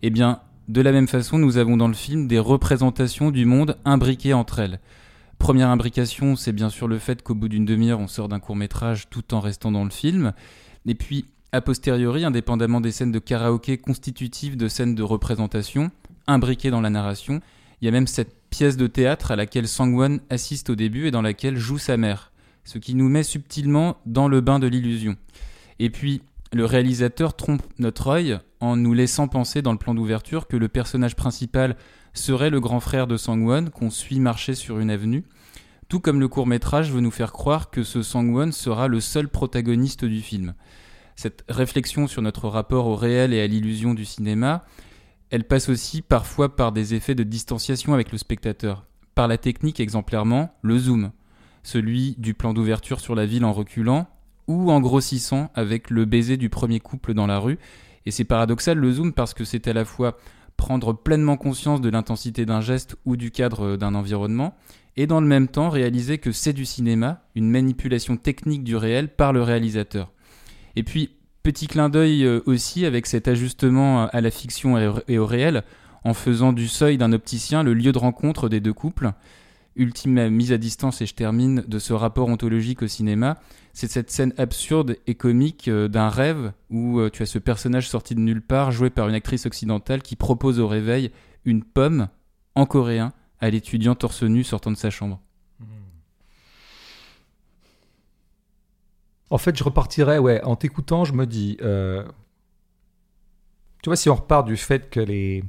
[0.01, 3.77] eh bien, de la même façon, nous avons dans le film des représentations du monde
[3.85, 4.79] imbriquées entre elles.
[5.39, 8.55] Première imbrication, c'est bien sûr le fait qu'au bout d'une demi-heure, on sort d'un court
[8.55, 10.33] métrage tout en restant dans le film.
[10.85, 15.91] Et puis, a posteriori, indépendamment des scènes de karaoké constitutives de scènes de représentation,
[16.27, 17.41] imbriquées dans la narration,
[17.81, 21.11] il y a même cette pièce de théâtre à laquelle Sangwon assiste au début et
[21.11, 22.31] dans laquelle joue sa mère,
[22.63, 25.15] ce qui nous met subtilement dans le bain de l'illusion.
[25.79, 26.21] Et puis,
[26.53, 30.67] le réalisateur trompe notre œil en nous laissant penser dans le plan d'ouverture que le
[30.67, 31.75] personnage principal
[32.13, 35.23] serait le grand frère de Sangwon qu'on suit marcher sur une avenue,
[35.87, 39.29] tout comme le court métrage veut nous faire croire que ce Sangwon sera le seul
[39.29, 40.53] protagoniste du film.
[41.15, 44.65] Cette réflexion sur notre rapport au réel et à l'illusion du cinéma,
[45.29, 48.85] elle passe aussi parfois par des effets de distanciation avec le spectateur,
[49.15, 51.11] par la technique exemplairement, le zoom,
[51.63, 54.07] celui du plan d'ouverture sur la ville en reculant,
[54.47, 57.59] ou en grossissant avec le baiser du premier couple dans la rue.
[58.05, 60.17] Et c'est paradoxal le zoom parce que c'est à la fois
[60.55, 64.55] prendre pleinement conscience de l'intensité d'un geste ou du cadre d'un environnement,
[64.95, 69.13] et dans le même temps réaliser que c'est du cinéma, une manipulation technique du réel
[69.13, 70.11] par le réalisateur.
[70.75, 71.16] Et puis,
[71.47, 75.63] petit clin d'œil euh, aussi avec cet ajustement à la fiction et au- réel,
[76.03, 79.13] en faisant du seuil d'un opticien le lieu de rencontre des deux couples.
[79.77, 83.37] Ultime mise à distance, et je termine, de ce rapport ontologique au cinéma,
[83.71, 87.87] c'est cette scène absurde et comique euh, d'un rêve où euh, tu as ce personnage
[87.87, 91.11] sorti de nulle part, joué par une actrice occidentale, qui propose au réveil
[91.45, 92.09] une pomme
[92.55, 95.21] en coréen à l'étudiant torse nu sortant de sa chambre.
[99.29, 102.03] En fait, je repartirais, ouais, en t'écoutant, je me dis, euh,
[103.83, 105.43] tu vois, si on repart du fait que les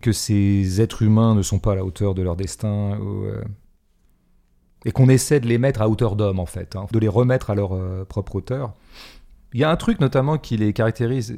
[0.00, 3.44] que ces êtres humains ne sont pas à la hauteur de leur destin, euh,
[4.86, 7.50] et qu'on essaie de les mettre à hauteur d'homme, en fait, hein, de les remettre
[7.50, 8.72] à leur euh, propre hauteur.
[9.52, 11.36] Il y a un truc notamment qui les caractérise,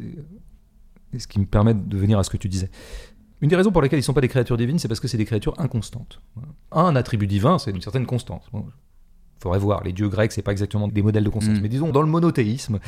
[1.13, 2.71] et ce qui me permet de venir à ce que tu disais.
[3.41, 5.09] Une des raisons pour lesquelles ils ne sont pas des créatures divines, c'est parce que
[5.09, 6.21] c'est des créatures inconstantes.
[6.71, 8.45] Un attribut divin, c'est une certaine constance.
[9.43, 9.83] Faudrait voir.
[9.83, 11.59] Les dieux grecs, c'est pas exactement des modèles de constance.
[11.59, 11.63] Mm.
[11.63, 12.79] Mais disons, dans le monothéisme,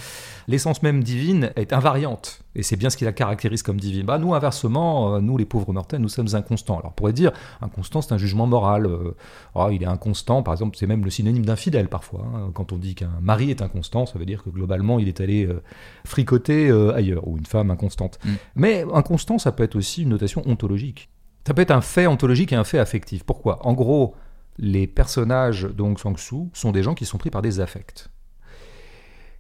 [0.46, 2.42] l'essence même divine est invariante.
[2.54, 4.06] Et c'est bien ce qui la caractérise comme divine.
[4.06, 6.78] Bah, nous, inversement, euh, nous, les pauvres mortels, nous sommes inconstants.
[6.78, 8.86] Alors, on pourrait dire, inconstant, c'est un jugement moral.
[8.86, 9.16] Euh,
[9.56, 12.24] oh, il est inconstant, par exemple, c'est même le synonyme d'infidèle parfois.
[12.32, 12.50] hein.
[12.54, 15.44] Quand on dit qu'un mari est inconstant, ça veut dire que globalement, il est allé
[15.46, 15.60] euh,
[16.04, 18.20] fricoter ailleurs, ou une femme inconstante.
[18.24, 18.30] Mm.
[18.54, 21.08] Mais inconstant, ça peut être aussi une notation ontologique.
[21.46, 23.24] Ça peut être un fait ontologique et un fait affectif.
[23.24, 23.58] Pourquoi?
[23.66, 24.14] En gros,
[24.58, 28.10] les personnages de Hong Sang-soo sont des gens qui sont pris par des affects.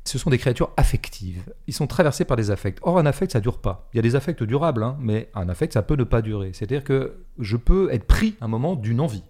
[0.06, 1.44] Ce sont des créatures affectives.
[1.66, 2.78] Ils sont traversés par des affects.
[2.82, 3.88] Or, un affect, ça dure pas.
[3.92, 6.50] Il y a des affects durables, hein, mais un affect, ça peut ne pas durer.
[6.52, 9.22] C'est-à-dire que je peux être pris à un moment d'une envie.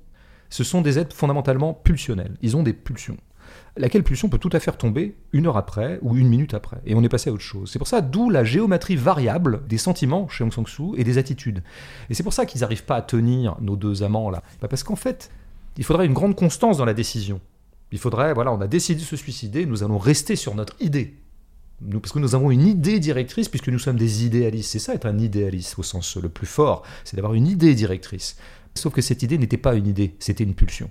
[0.51, 2.37] Ce sont des êtres fondamentalement pulsionnels.
[2.42, 3.16] Ils ont des pulsions.
[3.77, 6.81] Laquelle pulsion peut tout à fait tomber une heure après ou une minute après.
[6.87, 7.70] Et on est passé à autre chose.
[7.70, 11.62] C'est pour ça, d'où la géométrie variable des sentiments chez Hong Sang-soo et des attitudes.
[12.11, 14.42] Et c'est pour ça qu'ils n'arrivent pas à tenir nos deux amants là.
[14.61, 15.31] Bah, parce qu'en fait,
[15.77, 17.41] il faudrait une grande constance dans la décision.
[17.93, 21.15] Il faudrait, voilà, on a décidé de se suicider, nous allons rester sur notre idée.
[21.91, 24.71] Parce que nous avons une idée directrice, puisque nous sommes des idéalistes.
[24.71, 28.37] C'est ça être un idéaliste au sens le plus fort, c'est d'avoir une idée directrice.
[28.75, 30.91] Sauf que cette idée n'était pas une idée, c'était une pulsion.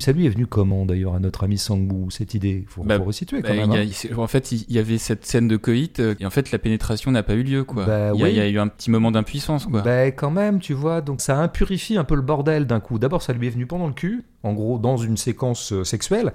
[0.00, 2.60] Ça lui est venu comment d'ailleurs à notre ami Sangbu, cette idée?
[2.62, 3.72] Il faut, Bah, faut resituer quand Bah, même.
[3.72, 4.16] y a- hein.
[4.18, 7.10] en fait, il y avait cette scène de coït euh, et en fait, la pénétration
[7.10, 7.64] n'a pas eu lieu.
[7.64, 7.84] Quoi.
[7.84, 8.30] Bah, il, y a, oui.
[8.32, 9.66] il y a eu un petit moment d'impuissance.
[9.66, 9.82] Quoi.
[9.82, 12.98] Ben quand même, tu vois, donc ça impurifie un peu le bordel d'un coup.
[12.98, 16.32] D'abord, ça lui est venu pendant le cul, en gros, dans une séquence euh, sexuelle.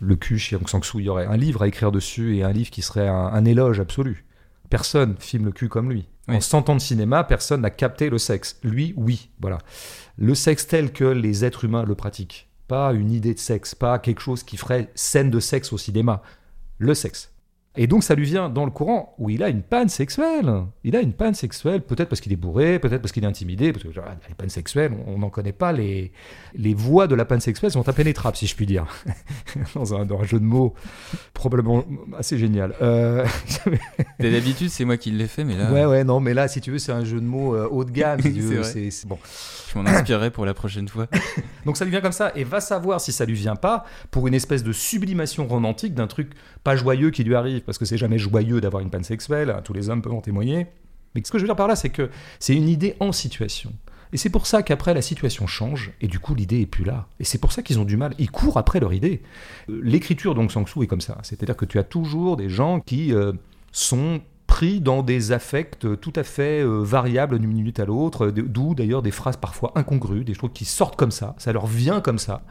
[0.00, 2.42] Le cul chez Aung San Suu, il y aurait un livre à écrire dessus et
[2.42, 4.24] un livre qui serait un, un éloge absolu.
[4.70, 6.08] Personne filme le cul comme lui.
[6.28, 6.36] Oui.
[6.36, 8.58] En 100 ans de cinéma, personne n'a capté le sexe.
[8.64, 9.58] Lui, oui, voilà.
[10.16, 12.48] Le sexe tel que les êtres humains le pratiquent.
[12.72, 16.22] Pas une idée de sexe, pas quelque chose qui ferait scène de sexe au cinéma.
[16.78, 17.30] Le sexe.
[17.74, 20.64] Et donc ça lui vient dans le courant où il a une panne sexuelle.
[20.84, 23.72] Il a une panne sexuelle, peut-être parce qu'il est bourré, peut-être parce qu'il est intimidé,
[23.72, 26.12] parce que genre, les pannes sexuelles, on n'en connaît pas les,
[26.54, 28.86] les voies de la panne sexuelle sont impénétrables, si je puis dire.
[29.74, 30.74] dans, un, dans un jeu de mots
[31.32, 31.84] probablement
[32.18, 32.74] assez génial.
[32.82, 33.26] Euh,
[34.20, 36.72] D'habitude, c'est moi qui l'ai fait, mais là, ouais, ouais, non, mais là, si tu
[36.72, 38.20] veux, c'est un jeu de mots euh, haut de gamme.
[38.20, 39.18] si c'est bon.
[39.72, 41.06] je m'en inspirerai pour la prochaine fois.
[41.64, 44.28] Donc ça lui vient comme ça, et va savoir si ça lui vient pas pour
[44.28, 46.32] une espèce de sublimation romantique d'un truc
[46.64, 49.60] pas joyeux qui lui arrive, parce que c'est jamais joyeux d'avoir une panne sexuelle, hein,
[49.62, 50.66] tous les hommes peuvent en témoigner.
[51.14, 53.72] Mais ce que je veux dire par là, c'est que c'est une idée en situation.
[54.12, 57.06] Et c'est pour ça qu'après, la situation change, et du coup, l'idée est plus là.
[57.18, 58.14] Et c'est pour ça qu'ils ont du mal.
[58.18, 59.22] Ils courent après leur idée.
[59.70, 61.18] Euh, L'écriture d'Aung San Suu est comme ça.
[61.22, 63.32] C'est-à-dire que tu as toujours des gens qui euh,
[63.72, 64.20] sont
[64.52, 68.74] pris dans des affects tout à fait euh, variables d'une minute à l'autre, euh, d'où
[68.74, 72.18] d'ailleurs des phrases parfois incongrues, des choses qui sortent comme ça, ça leur vient comme
[72.18, 72.42] ça.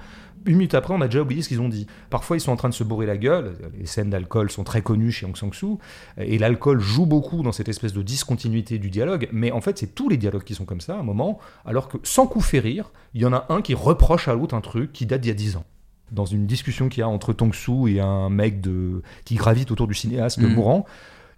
[0.46, 1.88] Une minute après, on a déjà oublié ce qu'ils ont dit.
[2.10, 3.54] Parfois, ils sont en train de se bourrer la gueule.
[3.78, 5.78] Les scènes d'alcool sont très connues chez Aung San Suu.
[6.18, 9.30] Et l'alcool joue beaucoup dans cette espèce de discontinuité du dialogue.
[9.32, 11.40] Mais en fait, c'est tous les dialogues qui sont comme ça à un moment.
[11.66, 14.62] Alors que, sans coup férir, il y en a un qui reproche à l'autre un
[14.62, 15.66] truc qui date d'il y a 10 ans.
[16.12, 19.02] Dans une discussion qu'il y a entre Tong Soo et un mec de...
[19.24, 20.54] qui gravite autour du cinéaste Mhm.
[20.56, 20.86] mourant,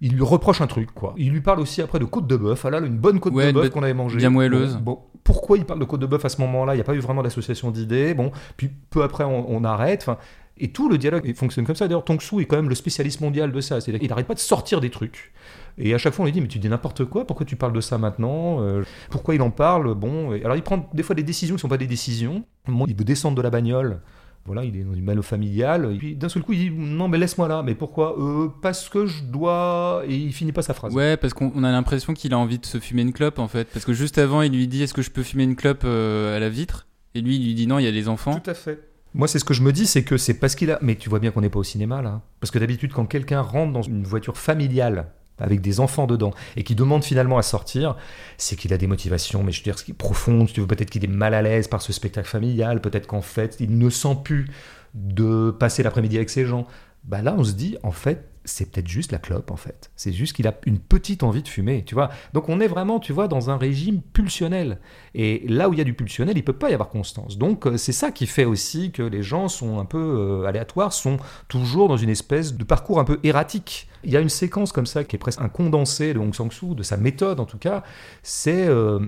[0.04, 1.14] il lui reproche un truc, quoi.
[1.18, 2.66] Il lui parle aussi après de côte de bœuf.
[2.66, 4.18] Ah là, une bonne côte Ouais, de bœuf qu'on avait mangée.
[4.18, 4.76] bien moelleuse.
[4.76, 6.74] Bon, bon, pourquoi il parle de côte de bœuf à ce moment-là?
[6.74, 8.14] Il n'y a pas eu vraiment d'association d'idées.
[8.14, 10.02] Bon, puis peu après, on, on arrête.
[10.04, 10.18] Enfin,
[10.60, 11.88] et tout le dialogue il fonctionne comme ça.
[11.88, 13.80] D'ailleurs, Tong Soo est quand même le spécialiste mondial de ça.
[13.82, 15.32] Qu'il n'arrête pas de sortir des trucs.
[15.80, 17.74] Et à chaque fois, on lui dit Mais tu dis n'importe quoi, pourquoi tu parles
[17.74, 18.58] de ça maintenant?
[18.62, 19.96] Euh, Pourquoi il en parle?
[19.96, 22.44] Bon, et alors il prend des fois des décisions qui ne sont pas des décisions.
[22.68, 24.02] Bon, il veut descendre de la bagnole.
[24.46, 25.90] Voilà, il est dans une mano familiale.
[25.94, 27.64] Et puis d'un seul coup, il dit Non, mais laisse-moi là.
[27.64, 28.20] Mais pourquoi?
[28.20, 30.04] Euh, Parce que je dois.
[30.08, 30.94] Et il finit pas sa phrase.
[30.94, 33.48] Ouais, parce qu'on on a l'impression qu'il a envie de se fumer une clope en
[33.48, 33.70] fait.
[33.72, 36.36] Parce que juste avant, il lui dit Est-ce que je peux fumer une clope euh,
[36.36, 36.88] à la vitre?
[37.16, 38.40] Et lui, il lui dit Non, il y a les enfants.
[38.40, 38.90] Tout à fait.
[39.14, 40.80] Moi, c'est ce que je me dis, c'est que c'est parce qu'il a.
[40.82, 42.22] Mais tu vois bien qu'on n'est pas au cinéma là.
[42.42, 45.08] Parce que d'habitude, quand quelqu'un rentre dans une voiture familiale
[45.40, 47.96] avec des enfants dedans et qui demande finalement à sortir,
[48.38, 50.48] c'est qu'il a des motivations, mais je veux dire, ce qui est profonde.
[50.48, 52.82] Si tu peut-être qu'il est mal à l'aise par ce spectacle familial.
[52.82, 54.50] Peut-être qu'en fait, il ne sent plus
[54.94, 56.68] de passer l'après-midi avec ses gens.
[57.04, 59.92] Bah là, on se dit, en fait, c'est peut-être juste la clope, en fait.
[59.96, 62.10] C'est juste qu'il a une petite envie de fumer, tu vois.
[62.34, 64.80] Donc on est vraiment, tu vois, dans un régime pulsionnel.
[65.16, 67.38] Et là où il y a du pulsionnel, il peut pas y avoir constance.
[67.38, 69.98] Donc euh, c'est ça qui fait aussi que les gens sont un peu
[70.44, 73.88] euh, aléatoires, sont toujours dans une espèce de parcours un peu erratique.
[74.04, 76.76] Il y a une séquence comme ça qui est presque un condensé de Hong Sang-soo,
[76.76, 77.84] de sa méthode en tout cas.
[78.24, 79.00] C'est euh,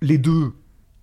[0.00, 0.52] les deux.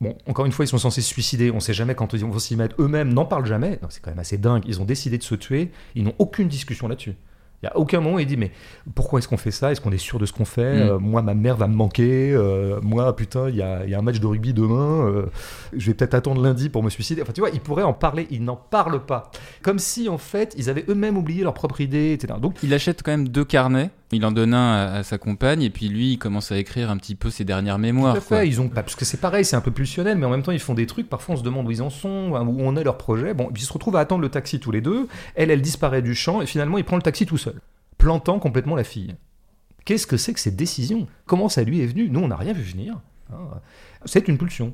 [0.02, 1.52] Bon, encore une fois, ils sont censés se suicider.
[1.52, 2.82] On ne sait jamais quand ils vont s'y mettre.
[2.82, 3.82] Eux-mêmes n'en parlent jamais.
[3.89, 4.63] C'est quand même assez dingue.
[4.65, 5.72] Ils ont décidé de se tuer.
[5.95, 7.15] Ils n'ont aucune discussion là-dessus.
[7.62, 8.52] Il n'y a aucun moment où il dit mais
[8.95, 9.72] pourquoi est-ce qu'on fait ça?
[9.72, 10.76] Est-ce qu'on est sûr de ce qu'on fait?
[10.76, 10.89] Mm.
[10.89, 12.32] Euh, Moi, ma mère va me manquer.
[12.34, 15.06] Euh, moi, putain, il y a, y a un match de rugby demain.
[15.06, 15.26] Euh,
[15.76, 17.22] je vais peut-être attendre lundi pour me suicider.
[17.22, 18.28] Enfin, tu vois, ils pourraient en parler.
[18.32, 19.32] Ils n'en parlent pas.
[19.62, 22.39] Comme si, en fait, ils avaient eux-mêmes oublié leur propre idée, etc.
[22.41, 23.89] Donc, Il achète quand même deux carnets.
[24.12, 26.89] Il en donne un à, à sa compagne et puis lui, il commence à écrire
[26.89, 28.15] un petit peu ses dernières mémoires.
[28.15, 28.38] Tout à quoi.
[28.39, 30.52] fait, ils ont parce que c'est pareil, c'est un peu pulsionnel, mais en même temps
[30.52, 31.08] ils font des trucs.
[31.08, 33.36] Parfois on se demande où ils en sont, hein, où on est leur projet.
[33.36, 35.08] Bon, et puis ils se retrouvent à attendre le taxi tous les deux.
[35.36, 37.62] Elle, elle disparaît du champ et finalement il prend le taxi tout seul,
[38.00, 39.15] plantant complètement la fille.
[39.86, 41.08] Qu'est-ce que c'est que cette décision?
[41.28, 42.10] Comment ça lui est venu?
[42.10, 43.00] Nous on n'a rien vu venir.
[43.32, 43.36] hein.
[44.06, 44.74] C'est une pulsion.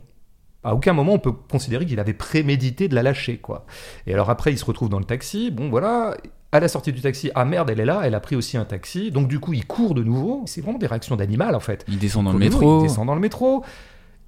[0.64, 3.66] À aucun moment on peut considérer qu'il avait prémédité de la lâcher, quoi.
[4.08, 5.52] Et alors après il se retrouve dans le taxi.
[5.52, 6.16] Bon voilà.
[6.56, 8.64] À la sortie du taxi, ah merde, elle est là, elle a pris aussi un
[8.64, 9.12] taxi.
[9.12, 10.44] Donc du coup, il court de nouveau.
[10.46, 11.84] C'est vraiment des réactions d'animal en fait.
[11.90, 12.80] Il descend dans le métro.
[12.80, 13.66] Il descend dans le métro?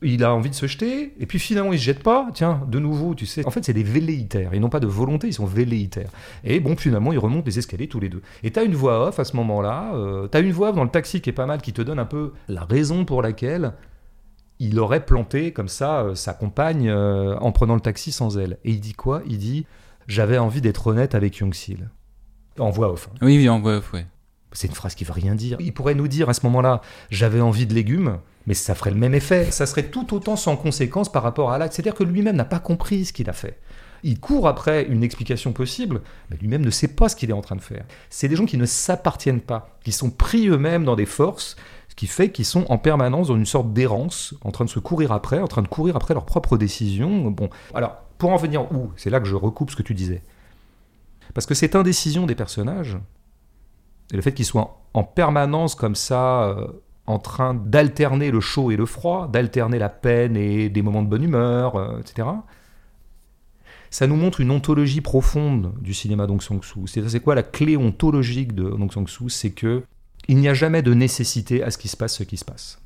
[0.02, 2.78] il a envie de se jeter, et puis finalement il se jette pas, tiens, de
[2.78, 3.46] nouveau, tu sais.
[3.48, 6.12] En fait, c'est des velléitaires, ils n'ont pas de volonté, ils sont velléitaires.
[6.44, 8.22] Et bon, finalement, ils remontent les escaliers tous les deux.
[8.44, 10.92] Et t'as une voix off à ce moment-là, euh, t'as une voix off dans le
[10.92, 13.74] taxi qui est pas mal, qui te donne un peu la raison pour laquelle
[14.60, 18.60] il aurait planté comme ça euh, sa compagne euh, en prenant le taxi sans elle.
[18.66, 19.22] Et il dit quoi?
[19.26, 19.66] Il dit
[20.08, 21.90] J'avais envie d'être honnête avec Young-sil.
[22.60, 23.10] En voix off.
[23.12, 23.18] hein.
[23.22, 24.06] Oui, oui, en voix off, ouais.
[24.54, 25.58] C'est une phrase qui veut rien dire.
[25.60, 28.18] Il pourrait nous dire à ce moment-là, j'avais envie de légumes,
[28.48, 29.52] mais ça ferait le même effet.
[29.52, 31.74] Ça serait tout autant sans conséquence par rapport à l'acte.
[31.74, 33.60] C'est-à-dire que lui-même n'a pas compris ce qu'il a fait.
[34.04, 37.42] Il court après une explication possible, mais lui-même ne sait pas ce qu'il est en
[37.42, 37.84] train de faire.
[38.10, 41.56] C'est des gens qui ne s'appartiennent pas, qui sont pris eux-mêmes dans des forces,
[41.90, 44.80] ce qui fait qu'ils sont en permanence dans une sorte d'errance, en train de se
[44.80, 47.30] courir après, en train de courir après leurs propres décisions.
[47.32, 48.92] Bon, alors, pour en venir où?
[48.98, 50.22] C'est là que je recoupe ce que tu disais.
[51.34, 52.98] Parce que cette indécision des personnages,
[54.12, 56.68] et le fait qu'ils soient en permanence comme ça, euh,
[57.06, 61.08] en train d'alterner le chaud et le froid, d'alterner la peine et des moments de
[61.08, 62.28] bonne humeur, euh, etc.,
[63.90, 66.88] ça nous montre une ontologie profonde du cinéma d'Ong Sang-soo.
[66.88, 69.84] C'est quoi la clé ontologique de Dong Sang-soo C'est que
[70.28, 72.82] il n'y a jamais de nécessité à ce qui se passe ce qui se passe.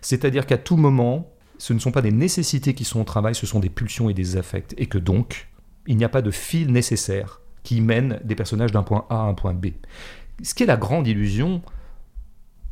[0.00, 3.46] C'est-à-dire qu'à tout moment, ce ne sont pas des nécessités qui sont au travail, ce
[3.46, 5.48] sont des pulsions et des affects, et que donc,
[5.86, 9.22] il n'y a pas de fil nécessaire qui mène des personnages d'un point A à
[9.22, 9.68] un point B.
[10.42, 11.62] Ce qui est la grande illusion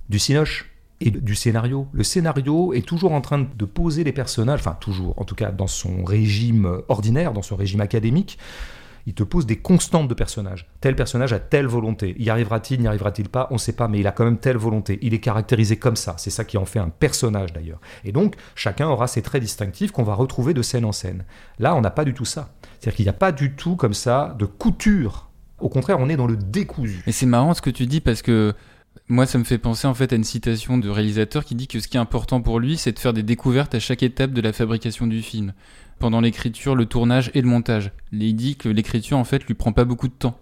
[0.08, 0.70] du cinoche
[1.00, 1.88] et du scénario.
[1.92, 5.50] Le scénario est toujours en train de poser les personnages, enfin toujours, en tout cas
[5.50, 8.38] dans son régime ordinaire, dans son régime académique,
[9.06, 10.68] il te pose des constantes de personnages.
[10.80, 12.14] Tel personnage a telle volonté.
[12.18, 13.48] Y arrivera-t-il, n'y arrivera-t-il pas?
[13.50, 14.98] On ne sait pas, mais il a quand même telle volonté.
[15.02, 16.14] Il est caractérisé comme ça.
[16.18, 17.80] C'est ça qui en fait un personnage d'ailleurs.
[18.04, 21.24] Et donc, chacun aura ses traits distinctifs qu'on va retrouver de scène en scène.
[21.58, 22.50] Là, on n'a pas du tout ça.
[22.78, 25.28] C'est-à-dire qu'il n'y a pas du tout comme ça de couture.
[25.58, 27.02] Au contraire, on est dans le décousu.
[27.06, 28.54] Et c'est marrant ce que tu dis parce que
[29.12, 31.80] moi, ça me fait penser en fait à une citation de réalisateur qui dit que
[31.80, 34.40] ce qui est important pour lui, c'est de faire des découvertes à chaque étape de
[34.40, 35.52] la fabrication du film.
[35.98, 37.92] Pendant l'écriture, le tournage et le montage.
[38.10, 40.38] Il dit que l'écriture, en fait, lui prend pas beaucoup de temps.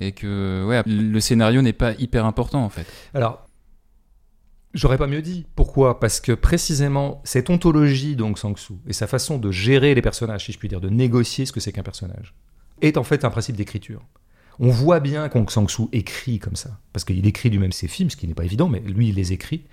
[0.00, 2.86] Et que, le scénario n'est pas hyper important, en fait.
[3.14, 3.46] Alors,
[4.74, 5.46] j'aurais pas mieux dit.
[5.54, 6.00] Pourquoi?
[6.00, 10.52] Parce que précisément, cette ontologie d'Ong Sang-soo et sa façon de gérer les personnages, si
[10.52, 12.34] je puis dire, de négocier ce que c'est qu'un personnage,
[12.80, 14.02] est en fait un principe d'écriture.
[14.60, 18.16] On voit bien qu'Ong Sang-soo écrit comme ça, parce qu'il écrit lui-même ses films, ce
[18.16, 19.64] qui n'est pas évident, mais lui, il les écrit.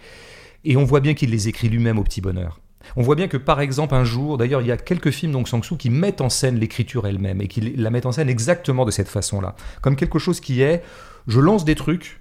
[0.63, 2.59] Et on voit bien qu'il les écrit lui-même au petit bonheur.
[2.95, 5.47] On voit bien que, par exemple, un jour, d'ailleurs, il y a quelques films d'Ong
[5.47, 8.91] Sang-soo qui mettent en scène l'écriture elle-même, et qui la mettent en scène exactement de
[8.91, 9.55] cette façon-là.
[9.81, 10.83] Comme quelque chose qui est,
[11.27, 12.19] je lance des trucs,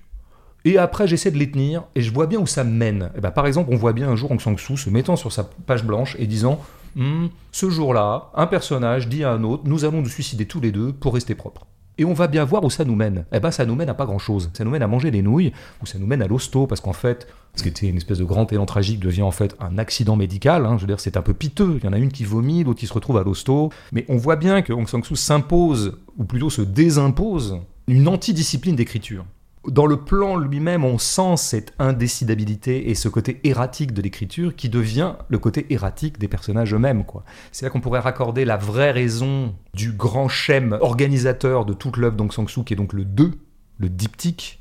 [0.65, 3.11] et après, j'essaie de les tenir et je vois bien où ça mène.
[3.17, 5.33] Et ben, par exemple, on voit bien un jour Aung San Suu se mettant sur
[5.33, 6.61] sa page blanche et disant
[6.97, 10.73] Hmm, Ce jour-là, un personnage dit à un autre Nous allons nous suicider tous les
[10.73, 11.67] deux pour rester propres.
[11.99, 13.25] Et on va bien voir où ça nous mène.
[13.33, 14.51] Eh ben, ça nous mène à pas grand-chose.
[14.53, 16.93] Ça nous mène à manger des nouilles, ou ça nous mène à l'hosto, parce qu'en
[16.93, 20.15] fait, ce qui était une espèce de grand élan tragique devient en fait un accident
[20.15, 20.65] médical.
[20.65, 20.77] hein.
[20.77, 21.79] Je veux dire, c'est un peu piteux.
[21.83, 23.71] Il y en a une qui vomit, l'autre qui se retrouve à l'hosto.
[23.93, 27.59] Mais on voit bien que Aung San Suu s'impose, ou plutôt se désimpose,
[27.89, 29.25] une antidiscipline d'écriture.
[29.69, 34.71] Dans le plan lui-même, on sent cette indécidabilité et ce côté erratique de l'écriture qui
[34.71, 37.05] devient le côté erratique des personnages eux-mêmes.
[37.53, 42.17] C'est là qu'on pourrait raccorder la vraie raison du grand schème organisateur de toute l'œuvre
[42.17, 43.33] d'Aung San Suu, qui est donc le 2,
[43.77, 44.59] le diptyque.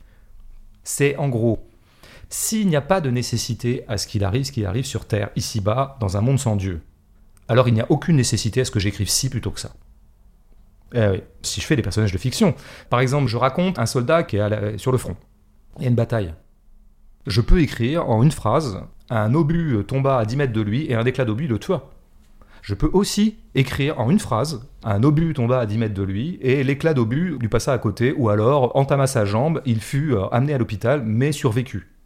[0.83, 1.65] C'est en gros,
[2.27, 5.29] s'il n'y a pas de nécessité à ce qu'il arrive, ce qu'il arrive sur Terre,
[5.37, 6.81] ici-bas, dans un monde sans Dieu,
[7.47, 9.71] alors il n'y a aucune nécessité à ce que j'écrive ci plutôt que ça.
[10.93, 12.55] Eh si je fais des personnages de fiction.
[12.89, 15.15] Par exemple, je raconte un soldat qui est sur le front.
[15.77, 16.33] Il y a une bataille.
[17.25, 20.95] Je peux écrire en une phrase un obus tomba à 10 mètres de lui et
[20.95, 21.89] un éclat d'obus le tua.
[22.61, 26.37] Je peux aussi écrire en une phrase un obus tomba à 10 mètres de lui
[26.41, 30.27] et l'éclat d'obus lui passa à côté ou alors entama sa jambe, il fut euh,
[30.29, 31.96] amené à l'hôpital mais survécut.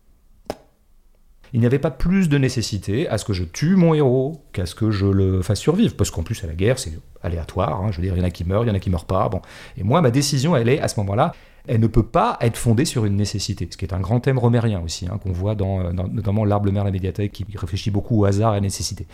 [1.53, 4.65] Il n'y avait pas plus de nécessité à ce que je tue mon héros qu'à
[4.65, 5.95] ce que je le fasse survivre.
[5.95, 7.81] Parce qu'en plus, à la guerre, c'est aléatoire.
[7.81, 7.91] hein.
[7.91, 9.05] Je veux dire, il y en a qui meurent, il y en a qui meurent
[9.05, 9.27] pas.
[9.29, 9.41] Bon.
[9.77, 11.33] Et moi, ma décision, elle est, à ce moment-là,
[11.67, 13.67] elle ne peut pas être fondée sur une nécessité.
[13.69, 16.45] Ce qui est un grand thème romérien aussi, hein, qu'on voit dans, euh, dans- notamment
[16.45, 19.05] L'Arbre, mer, la médiathèque, qui réfléchit beaucoup au hasard et à la nécessité.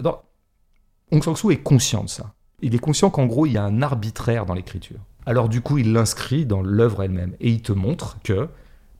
[0.00, 0.20] Dans...
[1.12, 2.34] Aung San Suu est conscient de ça.
[2.62, 4.98] Il est conscient qu'en gros, il y a un arbitraire dans l'écriture.
[5.24, 7.34] Alors du coup, il l'inscrit dans l'œuvre elle-même.
[7.40, 8.48] Et il te montre que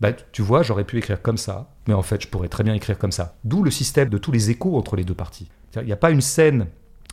[0.00, 2.74] bah, tu vois, j'aurais pu écrire comme ça, mais en fait, je pourrais très bien
[2.74, 3.37] écrire comme ça.
[3.44, 5.48] D'où le système de tous les échos entre les deux parties.
[5.76, 6.66] Il n'y a pas une scène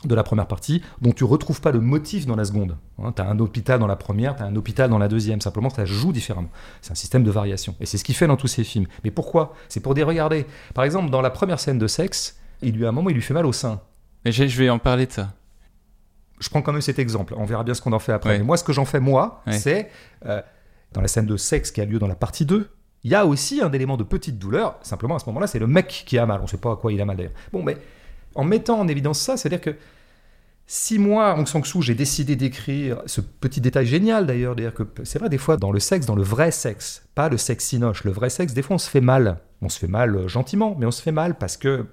[0.06, 2.78] de la première partie dont tu retrouves pas le motif dans la seconde.
[3.16, 5.40] tu as un hôpital dans la première, tu as un hôpital dans la deuxième.
[5.42, 6.50] Simplement, ça joue différemment.
[6.82, 7.76] C'est un système de variation.
[7.80, 8.88] Et c'est ce qu'il fait dans tous ses films.
[9.04, 9.54] Mais pourquoi?
[9.70, 12.90] C'est pour dire, regardez, par exemple, dans la première scène de sexe, il lui, à
[12.90, 13.82] un moment, il lui fait mal au sein.
[14.26, 15.34] Mais je je vais en parler de ça.
[16.40, 17.34] Je prends quand même cet exemple.
[17.38, 18.32] On verra bien ce qu'on en fait après.
[18.32, 18.38] Ouais.
[18.40, 19.54] Mais moi, ce que j'en fais, moi, Ouais.
[19.54, 19.90] c'est
[20.26, 20.42] euh,
[20.94, 22.70] dans la scène de sexe qui a lieu dans la partie 2,
[23.04, 25.68] Il y a aussi un élément de petite douleur, simplement à ce moment-là, c'est le
[25.68, 26.40] mec qui a mal.
[26.40, 27.34] On ne sait pas à quoi il a mal d'ailleurs.
[27.52, 27.78] Bon, mais
[28.36, 29.76] en mettant en évidence ça, c'est-à-dire que
[30.66, 35.20] si moi, Aung San Suu, j'ai décidé d'écrire ce petit détail génial d'ailleurs, que c'est
[35.20, 38.12] vrai des fois dans le sexe, dans le vrai sexe, pas le sexe sinoche, le
[38.12, 39.40] vrai sexe, des fois on se fait mal.
[39.62, 41.86] On se fait mal euh, gentiment, mais on se fait mal parce que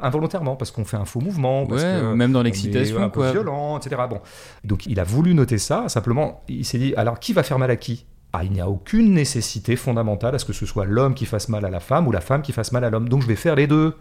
[0.00, 3.32] involontairement parce qu'on fait un faux mouvement, parce que même dans l'excitation, quoi.
[3.32, 4.02] violent, etc.
[4.08, 4.20] Bon,
[4.64, 5.88] donc il a voulu noter ça.
[5.88, 8.06] Simplement, il s'est dit alors qui va faire mal à qui?
[8.32, 11.48] Ah, il n'y a aucune nécessité fondamentale à ce que ce soit l'homme qui fasse
[11.48, 13.08] mal à la femme ou la femme qui fasse mal à l'homme.
[13.08, 13.94] Donc je vais faire les deux.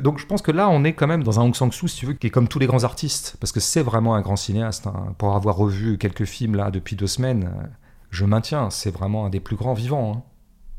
[0.00, 2.06] Donc je pense que là, on est quand même dans un Hong Sang-soo, si tu
[2.06, 4.86] veux, qui est comme tous les grands artistes, parce que c'est vraiment un grand cinéaste.
[4.86, 5.14] Hein.
[5.16, 7.66] Pour avoir revu quelques films là depuis deux semaines, euh,
[8.10, 10.12] je maintiens, c'est vraiment un des plus grands vivants.
[10.16, 10.22] Hein.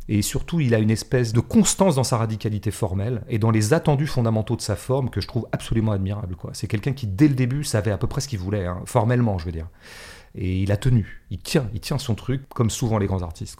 [0.08, 3.74] Et surtout, il a une espèce de constance dans sa radicalité formelle et dans les
[3.74, 6.36] attendus fondamentaux de sa forme que je trouve absolument admirable.
[6.54, 9.39] C'est quelqu'un qui, dès le début, savait à peu près ce qu'il voulait, hein, formellement,
[9.39, 9.67] je veux dire.
[10.38, 13.58] Et il a tenu, il tient, il tient son truc, comme souvent les grands artistes.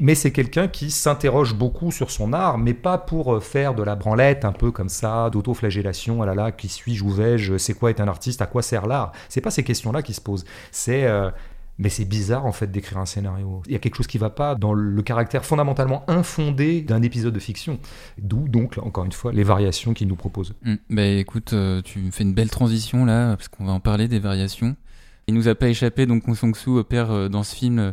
[0.00, 3.82] Mais c'est quelqu'un qui s'interroge beaucoup sur son art, mais pas pour euh, faire de
[3.82, 7.74] la branlette, un peu comme ça, d'autoflagellation, ah là là, qui suis-je, où vais-je, c'est
[7.74, 9.12] quoi être un artiste, à quoi sert l'art?
[9.28, 10.46] C'est pas ces questions-là qui se posent.
[10.70, 11.30] C'est euh,
[11.78, 13.62] mais c'est bizarre en fait d'écrire un scénario.
[13.66, 17.34] Il y a quelque chose qui va pas dans le caractère fondamentalement infondé d'un épisode
[17.34, 17.78] de fiction.
[18.18, 20.54] D'où donc, encore une fois, les variations qu'il nous propose.
[20.62, 20.74] Mmh.
[20.90, 24.08] Bah écoute, euh, tu me fais une belle transition là, parce qu'on va en parler
[24.08, 24.76] des variations.
[25.26, 27.92] Il nous a pas échappé, donc Kong Song-soo opère euh, dans ce film euh,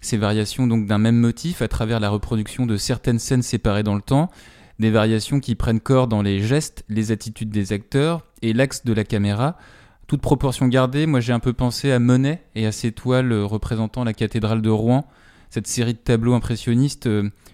[0.00, 3.94] ces variations donc d'un même motif à travers la reproduction de certaines scènes séparées dans
[3.94, 4.28] le temps,
[4.78, 8.92] des variations qui prennent corps dans les gestes, les attitudes des acteurs et l'axe de
[8.92, 9.56] la caméra.
[10.08, 13.44] Toute proportion gardée, moi j'ai un peu pensé à Monet et à ses toiles euh,
[13.44, 15.06] représentant la cathédrale de Rouen.
[15.48, 17.08] Cette série de tableaux impressionnistes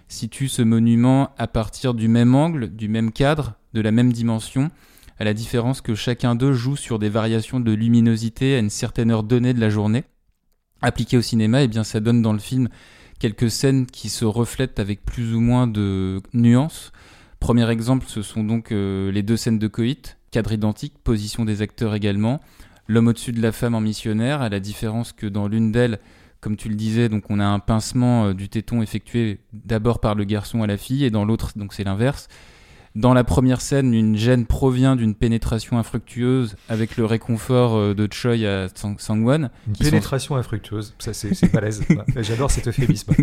[0.07, 4.71] situe ce monument à partir du même angle, du même cadre, de la même dimension,
[5.21, 9.11] à la différence que chacun d'eux joue sur des variations de luminosité à une certaine
[9.11, 10.03] heure donnée de la journée.
[10.81, 12.69] Appliqué au cinéma, eh ça donne dans le film
[13.19, 16.91] quelques scènes qui se reflètent avec plus ou moins de nuances.
[17.39, 21.61] Premier exemple, ce sont donc euh, les deux scènes de coït, cadre identique, position des
[21.61, 22.41] acteurs également.
[22.87, 25.99] L'homme au-dessus de la femme en missionnaire, à la différence que dans l'une d'elles,
[26.39, 30.15] comme tu le disais, donc on a un pincement euh, du téton effectué d'abord par
[30.15, 32.27] le garçon à la fille, et dans l'autre, c'est l'inverse.
[32.93, 38.07] Dans la première scène, une gêne provient d'une pénétration infructueuse avec le réconfort euh, de
[38.11, 39.49] Choi à Sangwon.
[39.67, 41.83] Une pénétration infructueuse, ça c'est balèze.
[42.17, 43.13] J'adore cet euphémisme.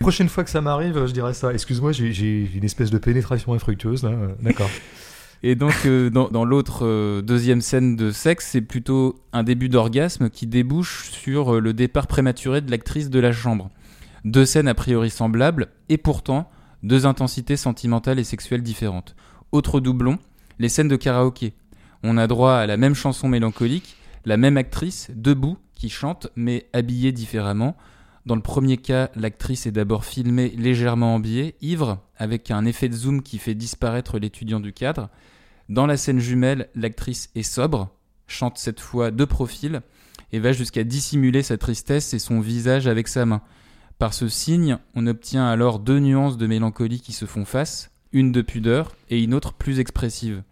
[0.00, 1.52] Prochaine fois que ça m'arrive, je dirais ça.
[1.52, 4.10] Excuse-moi, j'ai une espèce de pénétration infructueuse là.
[4.40, 4.70] D'accord.
[5.44, 10.30] Et donc, euh, dans, l'autre euh, deuxième scène de sexe, c'est plutôt un début d'orgasme
[10.30, 13.68] qui débouche sur le départ prématuré de l'actrice de la chambre.
[14.24, 16.48] Deux scènes a priori semblables, et pourtant,
[16.82, 19.14] deux intensités sentimentales et sexuelles différentes.
[19.52, 20.18] Autre doublon,
[20.58, 21.54] les scènes de karaoké.
[22.02, 26.66] On a droit à la même chanson mélancolique, la même actrice, debout, qui chante, mais
[26.72, 27.76] habillée différemment.
[28.24, 32.88] Dans le premier cas, l'actrice est d'abord filmée légèrement en biais, ivre, avec un effet
[32.88, 35.10] de zoom qui fait disparaître l'étudiant du cadre.
[35.68, 37.90] Dans la scène jumelle, l'actrice est sobre,
[38.26, 39.82] chante cette fois de profil,
[40.32, 43.42] et va jusqu'à dissimuler sa tristesse et son visage avec sa main.
[44.02, 48.32] Par ce signe, on obtient alors deux nuances de mélancolie qui se font face, une
[48.32, 50.42] de pudeur et une autre plus expressive.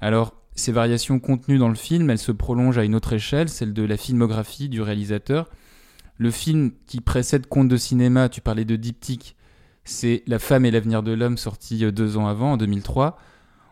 [0.00, 3.72] Alors, ces variations contenues dans le film, elles se prolongent à une autre échelle, celle
[3.72, 5.50] de la filmographie du réalisateur.
[6.16, 9.34] Le film qui précède Conte de cinéma, tu parlais de diptyque,
[9.82, 13.18] c'est La femme et l'avenir de l'homme, sorti euh, deux ans avant, en 2003.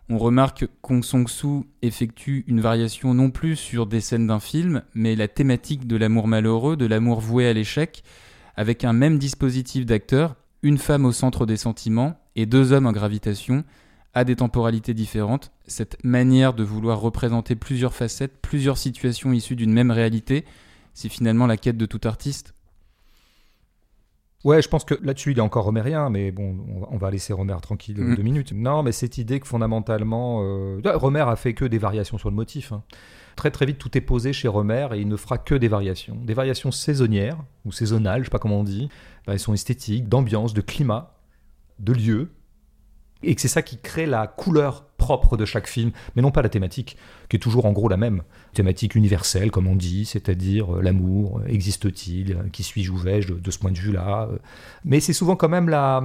[0.09, 5.15] On remarque qu'Ong Song-soo effectue une variation non plus sur des scènes d'un film, mais
[5.15, 8.03] la thématique de l'amour malheureux, de l'amour voué à l'échec,
[8.61, 12.93] avec un même dispositif d'acteurs, une femme au centre des sentiments et deux hommes en
[12.93, 13.65] gravitation,
[14.13, 15.51] à des temporalités différentes.
[15.67, 20.45] Cette manière de vouloir représenter plusieurs facettes, plusieurs situations issues d'une même réalité,
[20.93, 22.53] c'est finalement la quête de tout artiste.
[24.45, 27.57] Ouais, je pense que là-dessus, il est encore romérien, mais bon, on va laisser Romer
[27.63, 28.15] tranquille mm.
[28.15, 28.53] deux minutes.
[28.53, 30.83] Non, mais cette idée que fondamentalement, euh...
[30.97, 32.73] Romer a fait que des variations sur le motif.
[32.73, 32.83] Hein.
[33.41, 36.15] Très très vite, tout est posé chez Romer et il ne fera que des variations.
[36.15, 38.91] Des variations saisonnières ou saisonnales, je sais pas comment on dit.
[39.27, 41.15] Elles sont esthétiques, d'ambiance, de climat,
[41.79, 42.33] de lieu.
[43.23, 46.43] Et que c'est ça qui crée la couleur propre de chaque film, mais non pas
[46.43, 46.99] la thématique,
[47.31, 48.25] qui est toujours en gros la même.
[48.53, 53.33] Thématique universelle, comme on dit, c'est-à-dire euh, l'amour, euh, existe-t-il, euh, qui suis-je ou vais-je
[53.33, 54.29] de, ce point de vue-là.
[54.85, 56.05] Mais c'est souvent quand même la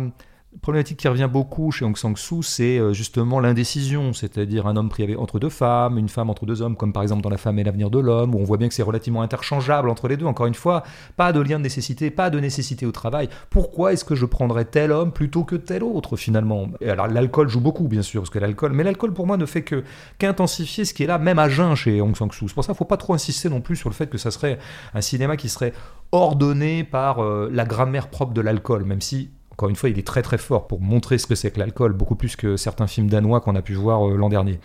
[0.61, 4.89] problématique qui revient beaucoup chez Aung San Suu, c'est euh, justement l'indécision, c'est-à-dire un homme
[4.89, 7.59] pris entre deux femmes, une femme entre deux hommes, comme par exemple dans La femme
[7.59, 10.25] et l'avenir de l'homme, où on voit bien que c'est relativement interchangeable entre les deux.
[10.25, 10.83] Encore une fois,
[11.17, 13.29] pas de lien de nécessité, pas de nécessité au travail.
[13.49, 16.67] Pourquoi est-ce que je prendrais tel homme plutôt que tel autre finalement?
[16.85, 19.63] Alors l'alcool joue beaucoup, bien sûr, parce que l'alcool, mais l'alcool pour moi ne fait
[19.63, 19.83] que
[20.17, 22.47] qu'intensifier ce qui est là, même à jeun chez Aung San Suu.
[22.47, 24.17] C'est pour ça qu'il ne faut pas trop insister non plus sur le fait que
[24.17, 24.59] ça serait
[24.93, 25.73] un cinéma qui serait
[26.11, 30.05] ordonné par euh, la grammaire propre de l'alcool, même si Encore une fois, il est
[30.05, 33.09] très très fort pour montrer ce que c'est que l'alcool, beaucoup plus que certains films
[33.09, 34.59] danois qu'on a pu voir euh, l'an dernier.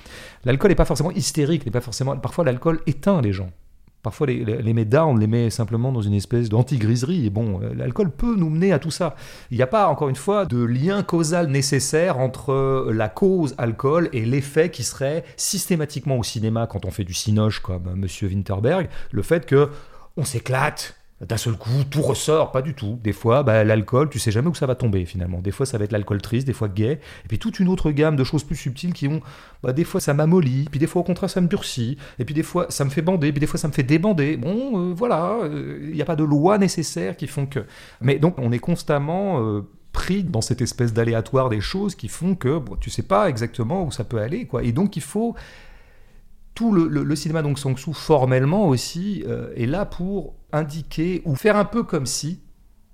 [0.44, 2.16] L'alcool n'est pas forcément hystérique, n'est pas forcément.
[2.16, 3.50] Parfois, l'alcool éteint les gens.
[4.02, 7.24] Parfois, les, les, met down, les met simplement dans une espèce d'anti-griserie.
[7.24, 9.14] Et bon, euh, l'alcool peut nous mener à tout ça.
[9.52, 13.54] Il n'y a pas, encore une fois, de lien causal nécessaire entre euh, la cause
[13.58, 18.26] alcool et l'effet qui serait systématiquement au cinéma, quand on fait du cinoche comme Monsieur
[18.26, 19.68] Winterberg, le fait que
[20.16, 22.98] on s'éclate, d'un seul coup, tout ressort, pas du tout.
[23.02, 25.40] Des fois, bah, l'alcool, tu sais jamais où ça va tomber finalement.
[25.40, 26.92] Des fois, ça va être l'alcool triste, des fois gay,
[27.24, 29.20] et puis toute une autre gamme de choses plus subtiles qui ont,
[29.62, 32.34] bah, des fois, ça m'amollit, puis des fois, au contraire, ça me durcit, et puis
[32.34, 34.38] des fois, ça me fait bander, puis des fois, ça me fait débander.
[34.38, 37.66] Bon, euh, voilà, il n'y a pas de loi nécessaire qui font que.
[38.00, 39.44] Mais donc, on est constamment.
[39.44, 39.62] Euh,
[39.92, 43.84] pris dans cette espèce d'aléatoire des choses qui font que bon, tu sais pas exactement
[43.84, 45.34] où ça peut aller quoi et donc il faut
[46.60, 51.64] tout le, cinéma donc Sang-soo formellement aussi euh, est là pour indiquer ou faire un
[51.64, 52.42] peu comme si,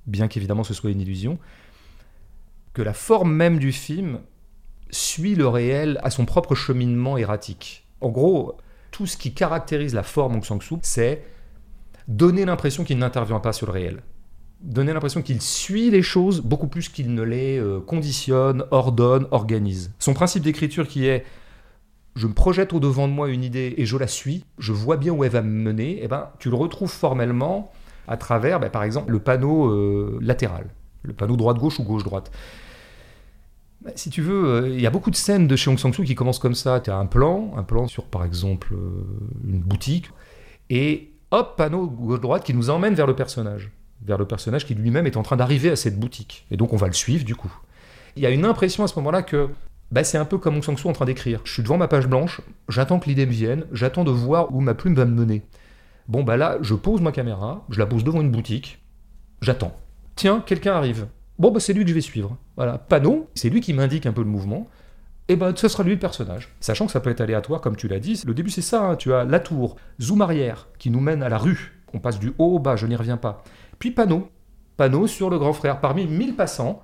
[0.07, 1.41] bien qu'évidemment ce soit une illusion,
[2.75, 4.21] que la forme même du film
[4.91, 7.89] suit le réel à son propre cheminement erratique.
[8.01, 8.57] En gros,
[8.93, 11.25] tout ce qui caractérise la forme Aung Sang-soo, c'est
[12.07, 14.03] donner l'impression qu'il n'intervient pas sur le réel.
[14.61, 19.91] Donner l'impression qu'il suit les choses beaucoup plus qu'il ne les euh, conditionne, ordonne, organise.
[19.99, 21.25] Son principe d'écriture qui est
[22.17, 24.97] je me projette au devant de moi une idée et je la suis, je vois
[24.97, 27.71] bien où elle va me mener, et eh ben, tu le retrouves formellement
[28.09, 30.67] à travers, ben, par exemple, le panneau euh, latéral,
[31.03, 32.33] le panneau droite-gauche ou gauche-droite.
[33.85, 36.05] Ben, si tu veux, euh, il y a beaucoup de scènes de chez Hong Sang-soo
[36.05, 36.81] qui commencent comme ça.
[36.81, 39.05] Tu as un plan, un plan sur, par exemple, euh,
[39.47, 40.11] une boutique,
[40.71, 43.71] et hop, panneau gauche-droite qui nous emmène vers le personnage,
[44.03, 46.47] vers le personnage qui lui-même est en train d'arriver à cette boutique.
[46.51, 47.53] Et donc on va le suivre du coup.
[48.17, 49.51] Il y a une impression à ce moment-là que
[49.91, 51.41] bah, c'est un peu comme Aung San Suu en train d'écrire.
[51.45, 54.61] Je suis devant ma page blanche, j'attends que l'idée me vienne, j'attends de voir où
[54.61, 55.43] ma plume va me mener.
[56.09, 58.83] Bon, bah là, je pose ma caméra, je la pose devant une boutique,
[59.41, 59.77] j'attends.
[60.15, 61.07] Tiens, quelqu'un arrive.
[61.39, 62.37] Bon, bah c'est lui que je vais suivre.
[62.57, 64.69] Voilà, panneau, c'est lui qui m'indique un peu le mouvement.
[65.29, 66.55] Et ben, ce sera lui le personnage.
[66.61, 68.23] Sachant que ça peut être aléatoire, comme tu l'as dit.
[68.27, 68.91] Le début, c'est ça.
[68.91, 68.97] Hein.
[68.97, 71.81] Tu as la tour, zoom arrière, qui nous mène à la rue.
[71.93, 73.43] On passe du haut au bas, je n'y reviens pas.
[73.79, 74.29] Puis panneau.
[74.77, 75.81] Panneau sur le grand frère.
[75.81, 76.83] Parmi 1000 passants,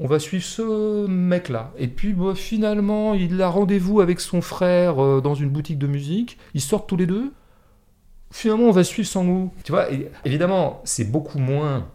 [0.00, 1.72] on va suivre ce mec-là.
[1.78, 5.86] Et puis bah, finalement, il a rendez-vous avec son frère euh, dans une boutique de
[5.86, 6.38] musique.
[6.54, 7.32] Ils sortent tous les deux.
[8.30, 9.52] Finalement, on va suivre Sang-woo.
[9.64, 9.86] Tu vois,
[10.24, 11.88] évidemment, c'est beaucoup moins.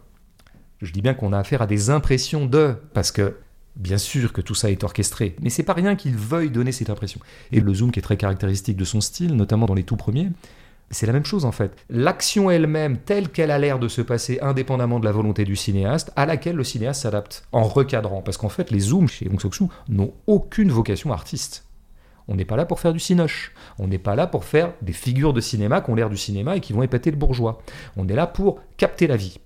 [0.82, 2.74] Je dis bien qu'on a affaire à des impressions de.
[2.92, 3.36] Parce que,
[3.76, 5.36] bien sûr que tout ça est orchestré.
[5.40, 7.20] Mais c'est pas rien qu'il veuille donner cette impression.
[7.52, 10.30] Et le zoom qui est très caractéristique de son style, notamment dans les tout premiers,
[10.90, 11.72] c'est la même chose en fait.
[11.90, 16.12] L'action elle-même, telle qu'elle a l'air de se passer indépendamment de la volonté du cinéaste,
[16.16, 18.22] à laquelle le cinéaste s'adapte en recadrant.
[18.22, 21.66] Parce qu'en fait, les zooms chez Hong Sok-soo n'ont aucune vocation artiste.
[22.28, 23.52] On n'est pas là pour faire du cinoche.
[23.78, 26.56] On n'est pas là pour faire des figures de cinéma qui ont l'air du cinéma
[26.56, 27.62] et qui vont épater le bourgeois.
[27.96, 29.38] On est là pour capter la vie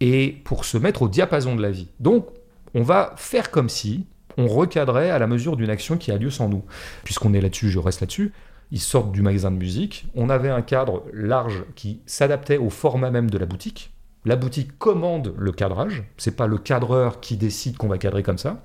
[0.00, 1.88] et pour se mettre au diapason de la vie.
[2.00, 2.26] Donc,
[2.74, 4.06] on va faire comme si
[4.36, 6.64] on recadrait à la mesure d'une action qui a lieu sans nous.
[7.04, 8.32] Puisqu'on est là-dessus, je reste là-dessus
[8.72, 10.06] ils sortent du magasin de musique.
[10.14, 13.92] On avait un cadre large qui s'adaptait au format même de la boutique.
[14.24, 16.04] La boutique commande le cadrage.
[16.16, 18.62] C'est pas le cadreur qui décide qu'on va cadrer comme ça.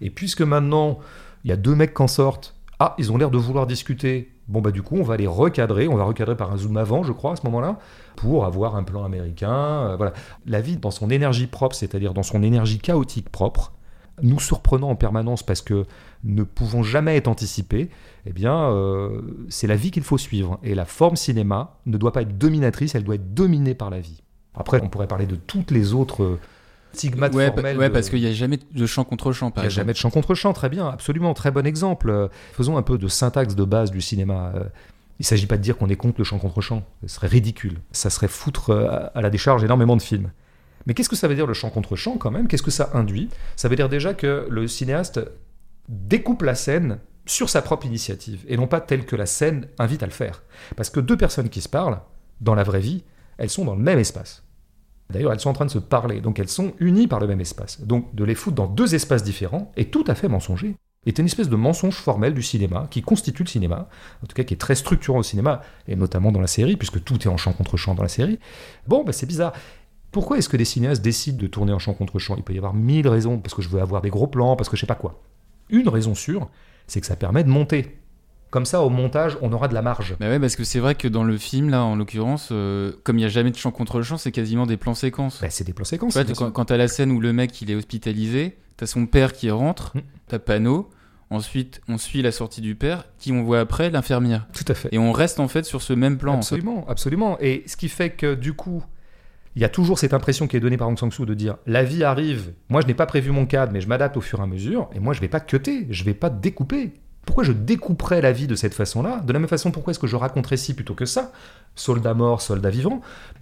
[0.00, 0.98] Et puisque maintenant
[1.44, 4.30] il y a deux mecs qui en sortent, ah ils ont l'air de vouloir discuter.
[4.46, 5.88] Bon bah du coup on va les recadrer.
[5.88, 7.78] On va recadrer par un zoom avant, je crois, à ce moment-là,
[8.16, 9.88] pour avoir un plan américain.
[9.88, 10.12] Euh, voilà.
[10.46, 13.72] La vie dans son énergie propre, c'est-à-dire dans son énergie chaotique propre,
[14.22, 15.86] nous surprenant en permanence parce que
[16.22, 17.90] ne pouvons jamais être anticipés,
[18.26, 20.58] eh bien, euh, c'est la vie qu'il faut suivre.
[20.62, 24.00] Et la forme cinéma ne doit pas être dominatrice, elle doit être dominée par la
[24.00, 24.22] vie.
[24.54, 26.40] Après, on pourrait parler de toutes les autres euh,
[26.92, 27.76] stigmates ouais, formels.
[27.76, 29.92] Ouais, de- parce qu'il n'y a jamais de chant contre chant, il n'y a jamais
[29.92, 32.30] de chant contre chant, très bien, absolument, très bon exemple.
[32.52, 34.52] Faisons un peu de syntaxe de base du cinéma.
[34.54, 34.64] Euh,
[35.18, 37.26] Il ne s'agit pas de dire qu'on est contre le chant contre chant, ce serait
[37.28, 37.78] ridicule.
[37.92, 38.70] Ça serait foutre
[39.14, 40.30] à la décharge énormément de films.
[40.86, 42.48] Mais qu'est-ce que ça veut dire le chant contre chant quand même?
[42.48, 43.28] Qu'est-ce que ça induit?
[43.56, 45.20] Ça veut dire déjà que le cinéaste
[45.88, 50.02] découpe la scène sur sa propre initiative et non pas telle que la scène invite
[50.02, 50.42] à le faire.
[50.76, 52.00] Parce que deux personnes qui se parlent,
[52.40, 53.04] dans la vraie vie,
[53.38, 54.44] elles sont dans le même espace.
[55.10, 57.40] D'ailleurs, elles sont en train de se parler, donc elles sont unies par le même
[57.40, 57.80] espace.
[57.80, 60.76] Donc de les foutre dans deux espaces différents est tout à fait mensonger.
[61.06, 63.88] Est une espèce de mensonge formel du cinéma qui constitue le cinéma,
[64.22, 67.04] en tout cas qui est très structurant au cinéma, et notamment dans la série, puisque
[67.04, 68.38] tout est en chant contre chant dans la série.
[68.86, 69.52] Bon, bah, c'est bizarre.
[70.14, 72.36] Pourquoi est-ce que des cinéastes décident de tourner en chant contre chant?
[72.36, 74.68] Il peut y avoir mille raisons, parce que je veux avoir des gros plans, parce
[74.70, 75.20] que je sais pas quoi.
[75.68, 76.48] Une raison sûre,
[76.86, 77.98] c'est que ça permet de monter.
[78.50, 80.14] Comme ça, au montage, on aura de la marge.
[80.20, 83.16] Bah ouais, parce que c'est vrai que dans le film, là, en l'occurrence, euh, comme
[83.16, 85.40] il n'y a jamais de chant contre le chant, c'est quasiment des plans séquences.
[85.42, 86.14] Bah, c'est des plans séquences.
[86.16, 89.32] Bien quand, quand t'as la scène où le mec il est hospitalisé, t'as son père
[89.32, 90.00] qui rentre, Mm.
[90.28, 90.88] t'as panneau,
[91.30, 94.46] ensuite on suit la sortie du père, qui on voit après l'infirmière.
[94.52, 94.88] Tout à fait.
[94.92, 96.34] Et on reste en fait sur ce même plan.
[96.34, 96.54] en fait.
[96.54, 97.36] Absolument, absolument.
[97.40, 98.84] Et ce qui fait que du coup,
[99.56, 101.56] il y a toujours cette impression qui est donnée par Aung San Suu de dire
[101.66, 104.40] la vie arrive, moi je n'ai pas prévu mon cadre, mais je m'adapte au fur
[104.40, 106.92] et à mesure, et moi je vais pas cutter, je vais pas découper.
[107.24, 109.20] Pourquoi je découperais la vie de cette façon-là?
[109.20, 111.32] De la même façon, pourquoi est-ce que je raconterais ci plutôt que ça?
[111.74, 113.00] Soldat mort, soldat vivant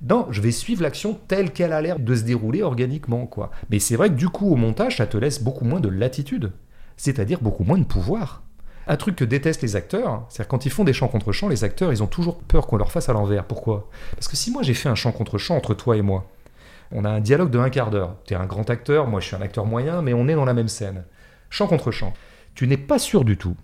[0.08, 3.50] Non, je vais suivre l'action telle qu'elle a l'air de se dérouler organiquement, quoi.
[3.70, 6.52] Mais c'est vrai que du coup, au montage, ça te laisse beaucoup moins de latitude,
[6.96, 8.44] c'est-à-dire beaucoup moins de pouvoir.
[8.86, 11.64] Un truc que détestent les acteurs, c'est-à-dire quand ils font des chants contre chants, les
[11.64, 13.44] acteurs, ils ont toujours peur qu'on leur fasse à l'envers.
[13.44, 13.88] Pourquoi?
[14.16, 16.26] Parce que si moi j'ai fait un chant contre chant entre toi et moi,
[16.90, 18.16] on a un dialogue de un quart d'heure.
[18.26, 20.44] Tu es un grand acteur, moi je suis un acteur moyen, mais on est dans
[20.44, 21.04] la même scène.
[21.48, 22.12] Chant contre chant.
[22.54, 23.56] Tu n'es pas sûr du tout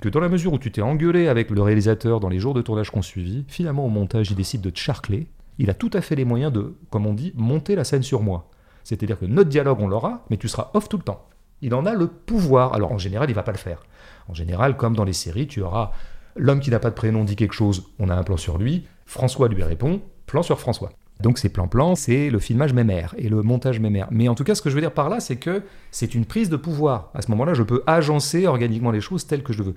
[0.00, 2.62] que dans la mesure où tu t'es engueulé avec le réalisateur dans les jours de
[2.62, 5.26] tournage qu'on suivit, finalement au montage il décide de te charcler.
[5.58, 8.22] Il a tout à fait les moyens de, comme on dit, monter la scène sur
[8.22, 8.48] moi.
[8.82, 11.26] C'est-à-dire que notre dialogue on l'aura, mais tu seras off tout le temps.
[11.60, 12.72] Il en a le pouvoir.
[12.72, 13.82] Alors en général, il va pas le faire.
[14.30, 15.90] En général, comme dans les séries, tu auras
[16.36, 18.86] l'homme qui n'a pas de prénom dit quelque chose, on a un plan sur lui,
[19.04, 20.92] François lui répond, plan sur François.
[21.18, 24.06] Donc ces plans-plans, c'est le filmage mémère et le montage mémère.
[24.12, 26.26] Mais en tout cas, ce que je veux dire par là, c'est que c'est une
[26.26, 27.10] prise de pouvoir.
[27.12, 29.74] À ce moment-là, je peux agencer organiquement les choses telles que je veux.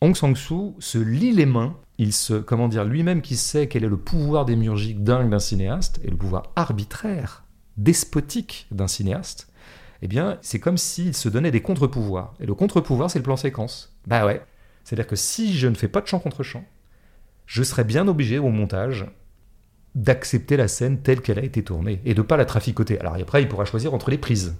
[0.00, 3.88] Hong Sang-soo se lie les mains, il se, comment dire, lui-même qui sait quel est
[3.88, 7.42] le pouvoir démiurgique dingue d'un cinéaste et le pouvoir arbitraire,
[7.76, 9.52] despotique d'un cinéaste,
[10.04, 12.34] eh bien, c'est comme s'il se donnait des contre-pouvoirs.
[12.38, 13.96] Et le contre-pouvoir, c'est le plan séquence.
[14.06, 14.42] Bah ouais.
[14.84, 16.62] C'est-à-dire que si je ne fais pas de chant contre chant,
[17.46, 19.06] je serais bien obligé au montage
[19.94, 23.00] d'accepter la scène telle qu'elle a été tournée et de pas la traficoter.
[23.00, 24.54] Alors après, il pourra choisir entre les prises.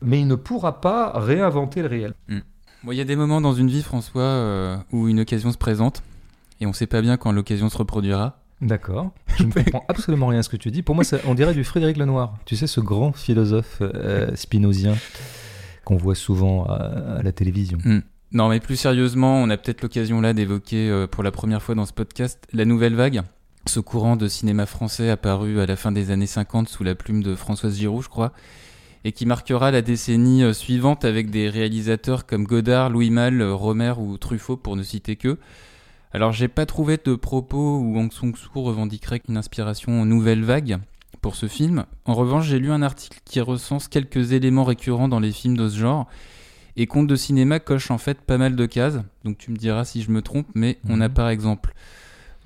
[0.00, 2.14] Mais il ne pourra pas réinventer le réel.
[2.28, 2.40] Hmm.
[2.88, 6.02] Il y a des moments dans une vie, François, euh, où une occasion se présente
[6.62, 8.38] et on ne sait pas bien quand l'occasion se reproduira.
[8.60, 9.10] D'accord.
[9.36, 10.82] Je ne comprends absolument rien à ce que tu dis.
[10.82, 12.38] Pour moi, on dirait du Frédéric Lenoir.
[12.46, 14.94] Tu sais, ce grand philosophe euh, spinozien
[15.84, 17.78] qu'on voit souvent à, la télévision.
[17.84, 18.00] Hmm.
[18.32, 21.74] Non, mais plus sérieusement, on a peut-être l'occasion là d'évoquer euh, pour la première fois
[21.74, 23.22] dans ce podcast la nouvelle vague.
[23.66, 27.22] Ce courant de cinéma français apparu à la fin des années 50 sous la plume
[27.22, 28.32] de Françoise Giroud, je crois,
[29.04, 33.94] et qui marquera la décennie euh, suivante avec des réalisateurs comme Godard, Louis Malle, Romer
[33.98, 35.38] ou Truffaut, pour ne citer que.
[36.16, 40.78] Alors j'ai pas trouvé de propos où Hong Song-soo revendiquerait une inspiration nouvelle vague
[41.20, 41.84] pour ce film.
[42.06, 45.68] En revanche, j'ai lu un article qui recense quelques éléments récurrents dans les films de
[45.68, 46.08] ce genre.
[46.76, 49.00] Et Conte de cinéma coche en fait pas mal de cases.
[49.24, 51.14] Donc tu me diras si je me trompe, mais on a mhm.
[51.14, 51.74] par exemple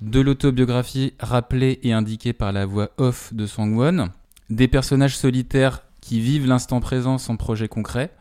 [0.01, 4.09] de l'autobiographie rappelée et indiquée par la voix off de Sang-won,
[4.49, 8.11] des personnages solitaires qui vivent l'instant présent sans projet concret,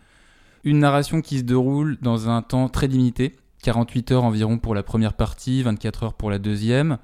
[0.62, 4.82] une narration qui se déroule dans un temps très limité, 48 heures environ pour la
[4.82, 6.98] première partie, 24 heures pour la deuxième.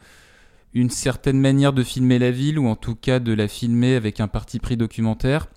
[0.74, 4.20] Une certaine manière de filmer la ville, ou en tout cas de la filmer avec
[4.20, 5.48] un parti pris documentaire.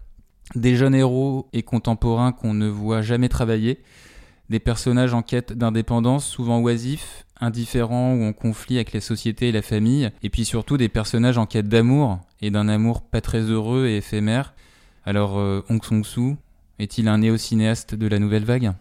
[0.56, 3.80] Des jeunes héros et contemporains qu'on ne voit jamais travailler.
[4.50, 9.52] Des personnages en quête d'indépendance, souvent oisifs, indifférents ou en conflit avec la société et
[9.52, 10.10] la famille.
[10.24, 13.98] Et puis surtout des personnages en quête d'amour, et d'un amour pas très heureux et
[13.98, 14.54] éphémère.
[15.06, 16.38] Alors, euh, Hong Song-soo,
[16.80, 18.74] est-il un néo-cinéaste de la nouvelle vague?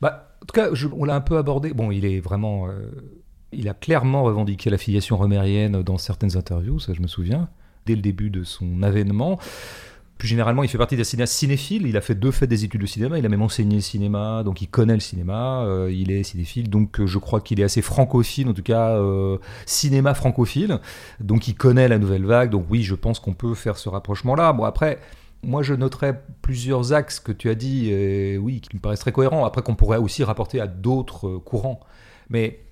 [0.00, 1.72] Bah, en tout cas, on l'a un peu abordé.
[1.72, 2.68] Bon, il est vraiment.
[2.68, 2.90] Euh,
[3.52, 7.48] il a clairement revendiqué la filiation romérienne dans certaines interviews, ça je me souviens,
[7.86, 9.38] dès le début de son avènement.
[10.18, 11.86] Plus généralement, il fait partie des cinéastes cinéphiles.
[11.86, 13.18] Il a fait deux faits des études de cinéma.
[13.18, 15.62] Il a même enseigné le cinéma, donc il connaît le cinéma.
[15.64, 19.00] Euh, il est cinéphile, donc euh, je crois qu'il est assez francophile, en tout cas
[19.64, 20.78] cinéma francophile.
[21.20, 22.50] Donc il connaît la nouvelle vague.
[22.50, 24.52] Donc oui, je pense qu'on peut faire ce rapprochement-là.
[24.52, 24.98] Bon après,
[25.44, 27.90] moi, je noterais plusieurs axes que tu as dit,
[28.40, 29.44] oui, qui me paraissent très cohérents.
[29.44, 31.80] Après, qu'on pourrait aussi rapporter à d'autres euh, courants.
[32.28, 32.64] Mais,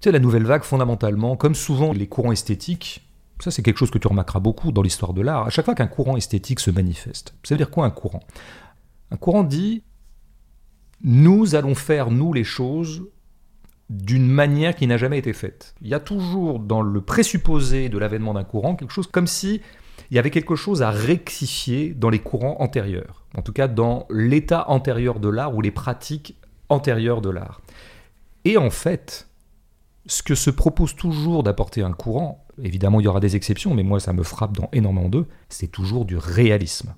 [0.00, 3.04] tu sais, la nouvelle vague, fondamentalement, comme souvent les courants esthétiques,
[3.40, 5.46] ça, c'est quelque chose que tu remarqueras beaucoup dans l'histoire de l'art.
[5.46, 8.20] À chaque fois qu'un courant esthétique se manifeste, ça veut dire quoi un courant?
[9.10, 9.82] Un courant dit
[11.02, 13.04] nous allons faire, nous, les choses
[13.88, 15.74] d'une manière qui n'a jamais été faite.
[15.80, 19.62] Il y a toujours dans le présupposé de l'avènement d'un courant quelque chose comme si
[20.10, 24.06] il y avait quelque chose à rectifier dans les courants antérieurs, en tout cas dans
[24.10, 26.36] l'état antérieur de l'art ou les pratiques
[26.68, 27.60] antérieures de l'art.
[28.44, 29.28] Et en fait,
[30.06, 33.82] ce que se propose toujours d'apporter un courant, évidemment il y aura des exceptions, mais
[33.82, 36.94] moi ça me frappe dans énormément d'eux, c'est toujours du réalisme.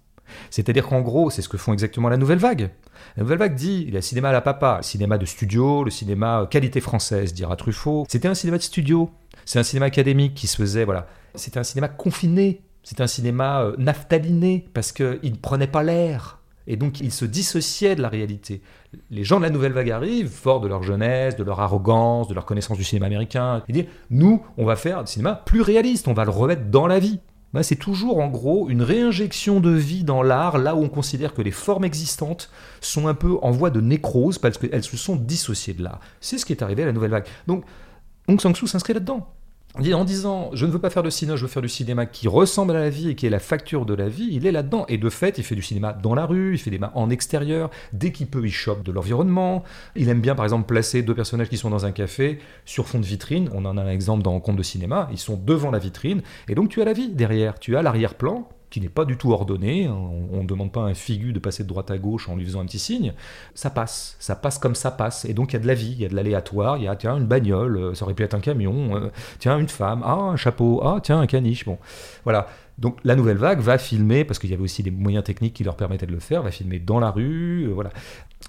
[0.51, 2.71] C'est-à-dire qu'en gros, c'est ce que font exactement la nouvelle vague.
[3.17, 5.83] La nouvelle vague dit, il y a cinéma à la papa, le cinéma de studio,
[5.83, 8.05] le cinéma qualité française, dira Truffaut.
[8.09, 9.11] C'était un cinéma de studio,
[9.45, 11.09] c'est un cinéma académique qui se faisait, voilà.
[11.35, 16.39] C'était un cinéma confiné, c'est un cinéma euh, naphtaliné parce qu'il ne prenait pas l'air.
[16.67, 18.63] Et donc il se dissociait de la réalité.
[19.11, 22.35] Les gens de la nouvelle vague arrivent, forts de leur jeunesse, de leur arrogance, de
[22.35, 26.07] leur connaissance du cinéma américain, et disent Nous, on va faire un cinéma plus réaliste,
[26.09, 27.21] on va le remettre dans la vie.
[27.63, 31.43] C'est toujours en gros une réinjection de vie dans l'art, là où on considère que
[31.43, 32.51] les formes existantes
[32.81, 36.01] sont un peu en voie de nécrose parce qu'elles se sont dissociées de l'art.
[36.21, 37.27] C'est ce qui est arrivé à la nouvelle vague.
[37.49, 37.65] Donc,
[38.29, 39.27] Hong Sang-soo s'inscrit là-dedans.
[39.77, 42.29] En disant je ne veux pas faire de cinéma, je veux faire du cinéma qui
[42.29, 44.85] ressemble à la vie et qui est la facture de la vie, il est là-dedans.
[44.89, 47.11] Et de fait, il fait du cinéma dans la rue, il fait des cinéma en
[47.11, 49.65] extérieur, dès qu'il peut, il chope de l'environnement.
[49.97, 52.99] Il aime bien, par exemple, placer deux personnages qui sont dans un café sur fond
[52.99, 53.49] de vitrine.
[53.55, 56.55] On en a un exemple dans Compte de cinéma, ils sont devant la vitrine, et
[56.55, 59.89] donc tu as la vie derrière, tu as l'arrière-plan, qui n'est pas du tout ordonné.
[59.89, 62.45] On ne demande pas à un figu de passer de droite à gauche en lui
[62.45, 63.13] faisant un petit signe.
[63.55, 65.25] Ça passe, ça passe comme ça passe.
[65.25, 66.79] Et donc il y a de la vie, il y a de l'aléatoire.
[66.79, 68.97] Il y a tiens une bagnole, euh, ça aurait pu être un camion.
[68.97, 71.65] Euh, tiens une femme, ah un chapeau, ah tiens un caniche.
[71.65, 71.79] Bon,
[72.25, 72.47] voilà.
[72.79, 75.65] Donc la nouvelle vague va filmer, parce qu'il y avait aussi des moyens techniques qui
[75.65, 77.91] leur permettaient de le faire, va filmer dans la rue, euh, voilà.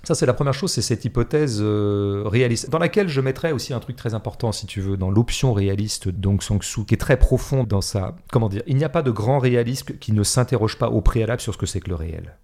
[0.04, 3.80] Ça c'est la première chose, c'est cette hypothèse réaliste, dans laquelle je mettrais aussi un
[3.80, 7.68] truc très important, si tu veux, dans l'option réaliste d'Ong Sang-soo, qui est très profonde
[7.68, 8.16] dans sa...
[8.32, 11.42] Comment dire Il n'y a pas de grand réalisme qui ne s'interroge pas au préalable
[11.42, 12.36] sur ce que c'est que le réel.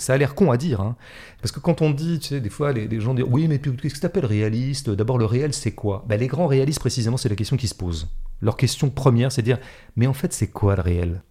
[0.00, 0.96] Ça a l'air con à dire, hein.
[1.42, 3.94] parce que quand on dit, tu sais, des fois, les, gens disent Oui, mais qu'est-ce
[3.94, 4.88] que tu appelles réaliste?
[4.88, 6.06] D'abord, le réel, c'est quoi?
[6.08, 8.08] Ben, Les grands réalistes, précisément, c'est la question qui se pose.
[8.40, 9.58] Leur question première, c'est de dire
[9.96, 11.22] Mais en fait, c'est quoi le réel?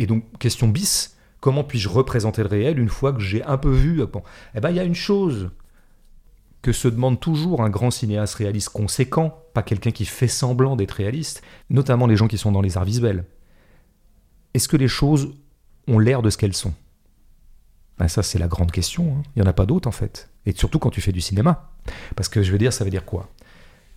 [0.00, 3.70] Et donc, question bis comment puis-je représenter le réel une fois que j'ai un peu
[3.70, 4.02] vu
[4.54, 5.50] Eh bien, il y a une chose
[6.62, 10.92] que se demande toujours un grand cinéaste réaliste conséquent, pas quelqu'un qui fait semblant d'être
[10.92, 13.24] réaliste, notamment les gens qui sont dans les arts visuels.
[14.54, 15.34] Est-ce que les choses
[15.86, 16.74] ont l'air de ce qu'elles sont?
[17.98, 19.16] Ben ça, c'est la grande question.
[19.16, 19.22] Hein.
[19.34, 20.30] Il n'y en a pas d'autre, en fait.
[20.46, 21.72] Et surtout quand tu fais du cinéma.
[22.16, 23.28] Parce que je veux dire, ça veut dire quoi?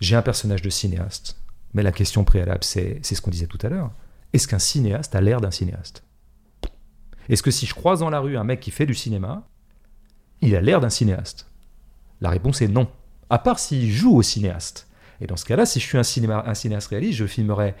[0.00, 1.36] J'ai un personnage de cinéaste,
[1.74, 3.92] mais la question préalable, c'est ce qu'on disait tout à l'heure.
[4.32, 6.02] Est-ce qu'un cinéaste a l'air d'un cinéaste?
[7.28, 9.46] Est-ce que si je croise dans la rue un mec qui fait du cinéma,
[10.40, 11.46] il a l'air d'un cinéaste?
[12.20, 12.88] La réponse est non.
[13.30, 14.88] À part s'il joue au cinéaste.
[15.20, 16.02] Et dans ce cas-là, si je suis un,
[16.54, 17.74] cinéaste réaliste, je filmerais,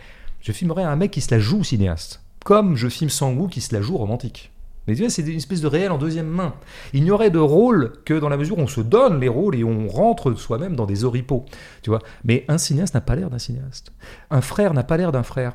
[0.84, 2.22] un mec qui se la joue cinéaste.
[2.44, 4.52] Comme je filme Sangwoo qui se la joue romantique.
[4.86, 6.54] Mais tu vois, c'est une espèce de réel en deuxième main.
[6.92, 9.54] Il n'y aurait de rôle que dans la mesure où on se donne les rôles
[9.54, 11.44] et on rentre soi-même dans des oripeaux.
[11.82, 12.00] Tu vois.
[12.24, 13.92] Mais un cinéaste n'a pas l'air d'un cinéaste.
[14.30, 15.54] Un frère n'a pas l'air d'un frère.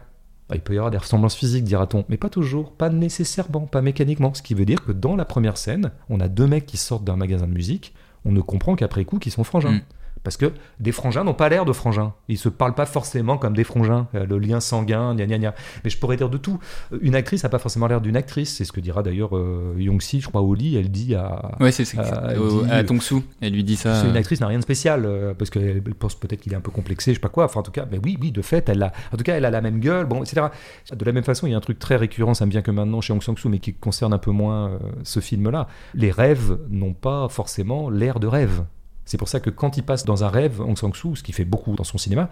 [0.50, 3.82] Ah, il peut y avoir des ressemblances physiques, dira-t-on, mais pas toujours, pas nécessairement, pas
[3.82, 4.34] mécaniquement.
[4.34, 7.04] Ce qui veut dire que dans la première scène, on a deux mecs qui sortent
[7.04, 7.94] d'un magasin de musique,
[8.24, 9.72] on ne comprend qu'après coup qu'ils sont frangins.
[9.72, 9.82] Mm.
[10.28, 10.52] Parce que
[10.82, 12.12] des frangins n'ont pas l'air de frangins.
[12.28, 14.08] Ils se parlent pas forcément comme des frangins.
[14.14, 15.56] Euh, le lien sanguin, gna gna gna.
[15.86, 16.60] Mais je pourrais dire de tout.
[17.00, 18.58] Une actrice n'a pas forcément l'air d'une actrice.
[18.58, 20.76] C'est ce que dira d'ailleurs euh, Yong-si, je crois, au lit.
[20.76, 21.56] Elle dit à.
[21.62, 22.02] Ouais, c'est ça.
[22.02, 23.24] À, Tong-soo.
[23.40, 24.04] Elle lui dit ça.
[24.06, 25.06] Une actrice n'a rien de spécial.
[25.06, 27.46] Euh, parce qu'elle pense peut-être qu'il est un peu complexé, je sais pas quoi.
[27.46, 28.92] Enfin, en tout cas, mais oui, oui, de fait, elle a.
[29.14, 30.48] En tout cas, elle a la même gueule, bon, etc.
[30.94, 32.72] De la même façon, il y a un truc très récurrent, ça me vient que
[32.72, 35.70] maintenant chez Hong Sang-soo, mais qui concerne un peu moins ce film-là.
[35.94, 38.66] Les rêves n'ont pas forcément l'air de rêve.
[39.08, 41.46] C'est pour ça que quand il passe dans un rêve, Hong Sang-soo, ce qui fait
[41.46, 42.30] beaucoup dans son cinéma,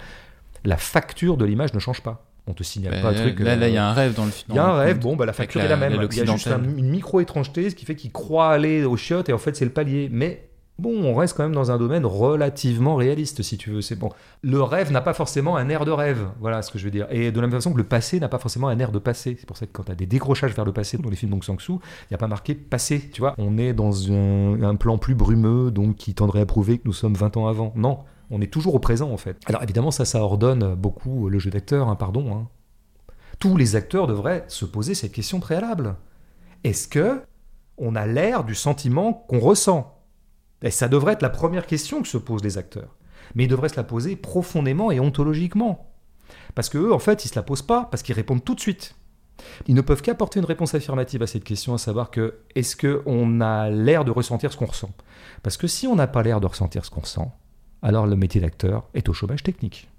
[0.65, 2.25] la facture de l'image ne change pas.
[2.47, 3.39] On te signale pas un truc.
[3.39, 4.49] Là, il y a un rêve dans le film.
[4.49, 5.93] Il y a un rêve, bon, bah, la facture est la même.
[5.93, 9.33] Il y a juste une micro-étrangeté, ce qui fait qu'il croit aller au shot et
[9.33, 10.09] en fait, c'est le palier.
[10.11, 10.47] Mais
[10.77, 13.81] Bon, on reste quand même dans un domaine relativement réaliste, si tu veux.
[13.81, 14.09] C'est bon.
[14.41, 17.07] Le rêve n'a pas forcément un air de rêve, voilà ce que je veux dire.
[17.11, 19.37] Et de la même façon que le passé n'a pas forcément un air de passé.
[19.39, 21.31] C'est pour ça que quand tu as des décrochages vers le passé dans les films
[21.31, 23.35] d'Ong Sang-soo, il n'y a pas marqué passé, tu vois.
[23.37, 27.15] On est dans un, plan plus brumeux, donc qui tendrait à prouver que nous sommes
[27.15, 27.71] 20 ans avant.
[27.75, 27.99] Non,
[28.29, 29.37] on est toujours au présent, en fait.
[29.45, 32.35] Alors évidemment, ça, ça ordonne beaucoup le jeu d'acteur, hein, pardon.
[32.35, 32.47] Hein.
[33.39, 35.95] Tous les acteurs devraient se poser cette question préalable.
[36.65, 37.21] Est-ce que
[37.77, 39.94] on a l'air du sentiment qu'on ressent?
[40.65, 42.95] Et ça devrait être la première question que se posent les acteurs.
[43.35, 45.91] Mais ils devraient se la poser profondément et ontologiquement.
[46.55, 48.59] Parce qu'eux, en fait, ils ne se la posent pas, parce qu'ils répondent tout de
[48.59, 48.95] suite.
[49.67, 53.41] Ils ne peuvent qu'apporter une réponse affirmative à cette question, à savoir que est-ce qu'on
[53.41, 54.91] a l'air de ressentir ce qu'on ressent?
[55.43, 57.35] Parce que si on n'a pas l'air de ressentir ce qu'on ressent,
[57.83, 59.89] alors le métier d'acteur est au chômage technique.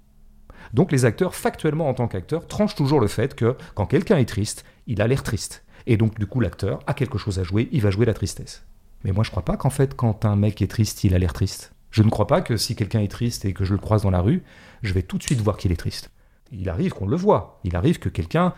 [0.73, 4.27] Donc les acteurs, factuellement en tant qu'acteurs, tranchent toujours le fait que quand quelqu'un est
[4.27, 5.63] triste, il a l'air triste.
[5.85, 8.65] Et donc du coup l'acteur a quelque chose à jouer, il va jouer la tristesse.
[9.03, 11.33] Mais moi, je crois pas qu'en fait, quand un mec est triste, il a l'air
[11.33, 11.73] triste.
[11.91, 14.11] Je ne crois pas que si quelqu'un est triste et que je le croise dans
[14.11, 14.43] la rue,
[14.83, 16.11] je vais tout de suite voir qu'il est triste.
[16.51, 17.59] Il arrive qu'on le voit.
[17.63, 18.53] Il arrive que quelqu'un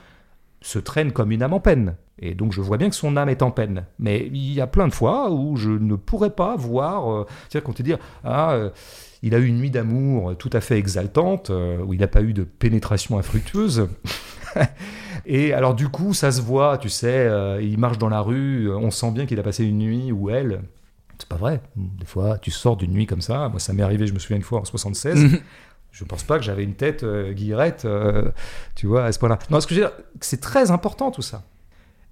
[0.61, 1.95] se traîne comme une âme en peine.
[2.21, 3.85] Et donc je vois bien que son âme est en peine.
[3.97, 7.63] Mais il y a plein de fois où je ne pourrais pas voir, euh, c'est-à-dire
[7.63, 8.69] qu'on te dit, ah, euh,
[9.23, 12.21] il a eu une nuit d'amour tout à fait exaltante, euh, où il n'a pas
[12.21, 13.87] eu de pénétration infructueuse.
[15.31, 18.67] Et alors du coup, ça se voit, tu sais, euh, il marche dans la rue,
[18.73, 20.63] on sent bien qu'il a passé une nuit où elle.
[21.19, 21.61] C'est pas vrai.
[21.75, 23.47] Des fois, tu sors d'une nuit comme ça.
[23.47, 25.23] Moi, ça m'est arrivé, je me souviens une fois en 76.
[25.23, 25.39] Mhm.
[25.91, 28.31] je pense pas que j'avais une tête euh, guillerette, euh,
[28.73, 29.37] tu vois, à ce point-là.
[29.51, 31.43] Non, ce que je veux dire, c'est très important tout ça.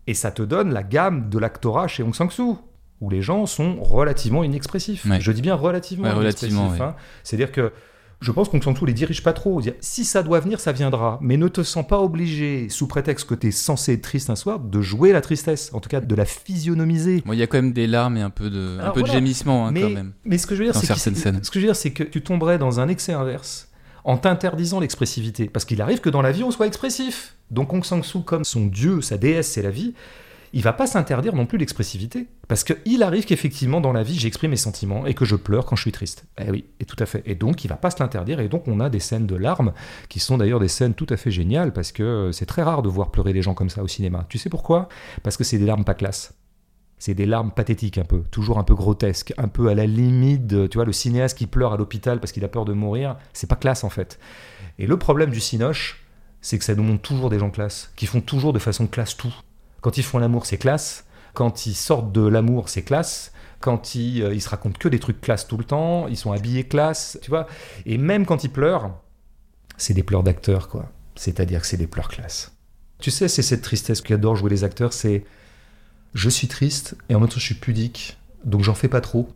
[0.06, 2.60] Et ça te donne la gamme de l'actorat chez Hong Sang-soo,
[3.02, 5.08] où les gens sont relativement inexpressifs.
[5.20, 6.82] Je dis bien relativement inexpressifs.
[6.82, 6.96] Hein.
[7.24, 7.72] C'est-à-dire que
[8.20, 9.62] je pense qu'on ne les dirige pas trop.
[9.80, 11.20] Si ça doit venir, ça viendra.
[11.22, 14.36] Mais ne te sens pas obligé, sous prétexte que tu es censé être triste un
[14.36, 15.72] soir, de jouer la tristesse.
[15.74, 17.24] En tout cas, de la physionomiser.
[17.26, 19.68] Il y a quand même des larmes et un peu de, un peu de gémissement,
[19.68, 20.14] hein, mais, quand même.
[20.26, 22.04] Mais ce que je veux dire, c'est que, ce que je veux dire, c'est que
[22.04, 23.70] tu tomberais dans un excès inverse
[24.04, 25.50] en t'interdisant l'expressivité.
[25.50, 27.36] Parce qu'il arrive que dans la vie, on soit expressif.
[27.52, 29.94] Donc Aung San Suu, comme son dieu, sa déesse, c'est la vie,
[30.54, 32.28] il va pas s'interdire non plus l'expressivité.
[32.48, 35.76] Parce qu'il arrive qu'effectivement, dans la vie, j'exprime mes sentiments et que je pleure quand
[35.76, 36.26] je suis triste.
[36.40, 37.24] Eh oui, et tout à fait.
[37.26, 38.40] Et donc, il va pas se l'interdire.
[38.40, 39.74] Et donc, on a des scènes de larmes
[40.10, 42.90] qui sont d'ailleurs des scènes tout à fait géniales parce que c'est très rare de
[42.90, 44.26] voir pleurer des gens comme ça au cinéma.
[44.30, 44.90] Tu sais pourquoi?
[45.24, 46.34] Parce que c'est des larmes pas classe.
[47.00, 50.70] C'est des larmes pathétiques un peu, toujours un peu grotesques, un peu à la limite,
[50.70, 53.48] tu vois, le cinéaste qui pleure à l'hôpital parce qu'il a peur de mourir, c'est
[53.48, 54.18] pas classe en fait.
[54.80, 56.04] Et le problème du cinoche,
[56.42, 59.16] c'est que ça nous montre toujours des gens classe, qui font toujours de façon classe
[59.16, 59.36] tout.
[59.82, 61.06] Quand ils font l'amour, c'est classe.
[61.34, 63.32] Quand ils sortent de l'amour, c'est classe.
[63.60, 66.32] Quand ils, euh, ils se racontent que des trucs classe tout le temps, ils sont
[66.32, 67.48] habillés classe, tu vois.
[67.86, 68.92] Et même quand ils pleurent,
[69.78, 70.92] c'est des pleurs d'acteurs, quoi.
[71.16, 72.52] C'est-à-dire que c'est des pleurs classe.
[73.00, 75.24] Tu sais, c'est cette tristesse qu'adorent jouer les acteurs, c'est
[76.14, 79.30] je suis triste et en même temps je suis pudique, donc j'en fais pas trop,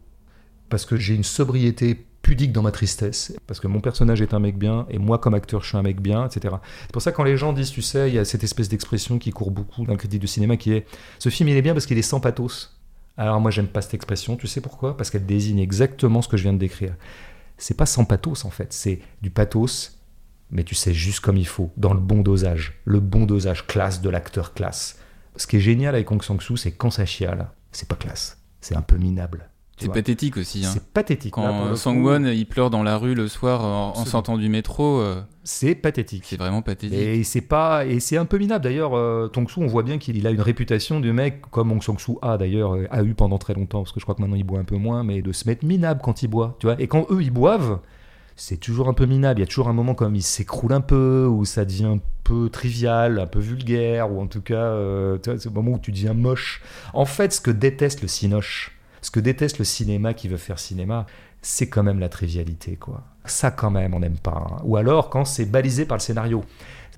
[0.69, 4.39] parce que j'ai une sobriété pudique dans ma tristesse, parce que mon personnage est un
[4.39, 6.55] mec bien, et moi comme acteur je suis un mec bien, etc.
[6.83, 8.69] C'est pour ça que quand les gens disent, tu sais, il y a cette espèce
[8.69, 10.85] d'expression qui court beaucoup le critique de cinéma qui est,
[11.19, 12.77] ce film il est bien parce qu'il est sans pathos.
[13.17, 14.95] Alors moi j'aime pas cette expression, tu sais pourquoi?
[14.95, 16.95] Parce qu'elle désigne exactement ce que je viens de décrire.
[17.57, 19.99] C'est pas sans pathos en fait, c'est du pathos,
[20.51, 24.01] mais tu sais juste comme il faut, dans le bon dosage, le bon dosage classe
[24.01, 24.99] de l'acteur classe.
[25.37, 28.75] Ce qui est génial avec Hong Sang-soo, c'est quand ça chiale, c'est pas classe, c'est
[28.75, 29.50] un peu minable.
[29.81, 30.65] C'est pathétique aussi.
[30.65, 30.69] Hein.
[30.73, 31.33] C'est pathétique.
[31.33, 35.75] Quand Sang-won il pleure dans la rue le soir en, sortant du métro, euh, c'est
[35.75, 36.23] pathétique.
[36.25, 36.97] c'est vraiment pathétique.
[36.97, 38.95] Et c'est pas et c'est un peu minable d'ailleurs.
[38.95, 42.37] Euh, Tong-soo, on voit bien qu'il a une réputation de mec comme Hong Sang-soo a
[42.37, 44.59] d'ailleurs euh, a eu pendant très longtemps parce que je crois que maintenant il boit
[44.59, 46.79] un peu moins, mais de se mettre minable quand il boit, tu vois.
[46.79, 47.79] Et quand eux ils boivent,
[48.35, 49.39] c'est toujours un peu minable.
[49.39, 51.99] Il y a toujours un moment comme il s'écroule un peu où ça devient un
[52.23, 55.91] peu trivial, un peu vulgaire ou en tout cas euh, c'est le moment où tu
[55.91, 56.61] deviens moche.
[56.93, 60.59] En fait, ce que déteste le cinoche, ce que déteste le cinéma qui veut faire
[60.59, 61.05] cinéma,
[61.41, 63.03] c'est quand même la trivialité, quoi.
[63.25, 64.47] Ça, quand même, on n'aime pas.
[64.51, 64.61] hein.
[64.63, 66.43] Ou alors quand c'est balisé par le scénario.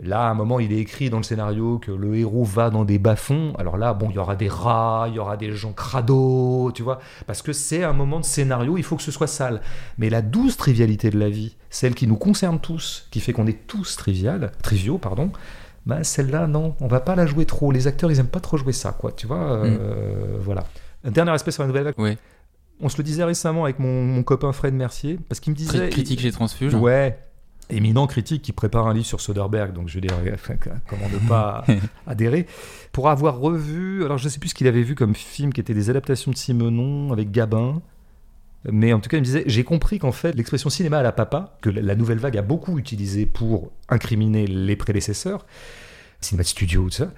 [0.01, 2.83] Là, à un moment, il est écrit dans le scénario que le héros va dans
[2.83, 3.53] des bas-fonds.
[3.59, 6.81] Alors là, bon, il y aura des rats, il y aura des gens crado, tu
[6.81, 6.99] vois.
[7.27, 9.61] Parce que c'est un moment de scénario, il faut que ce soit sale.
[9.99, 13.45] Mais la douce trivialité de la vie, celle qui nous concerne tous, qui fait qu'on
[13.45, 15.31] est tous trivial, triviaux, pardon,
[15.85, 17.71] bah celle-là, non, on va pas la jouer trop.
[17.71, 19.11] Les acteurs, ils aiment pas trop jouer ça, quoi.
[19.11, 20.63] Tu vois, euh, voilà.
[21.03, 21.99] Un dernier aspect sur la nouvelle vague.
[21.99, 22.17] Ouais.
[22.79, 25.89] On se le disait récemment avec mon, mon copain Fred Mercier, parce qu'il me disait.
[25.89, 26.73] critique chez Transfuge.
[26.73, 27.17] Ouais.
[27.69, 30.55] Éminent critique qui prépare un livre sur Soderbergh, donc je veux dire, enfin,
[30.87, 31.63] comment ne pas
[32.07, 32.45] adhérer.
[32.91, 35.61] Pour avoir revu, alors je ne sais plus ce qu'il avait vu comme film qui
[35.61, 37.81] était des adaptations de Simenon avec Gabin,
[38.69, 41.13] mais en tout cas il me disait, j'ai compris qu'en fait l'expression cinéma à la
[41.13, 45.45] papa, que la la nouvelle vague a beaucoup utilisé pour incriminer les prédécesseurs,
[46.19, 47.11] cinéma de studio, tout ça,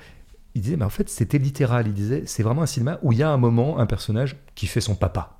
[0.55, 3.19] il disait, mais en fait c'était littéral, il disait, c'est vraiment un cinéma où il
[3.19, 5.31] y a un moment, un personnage qui fait son papa.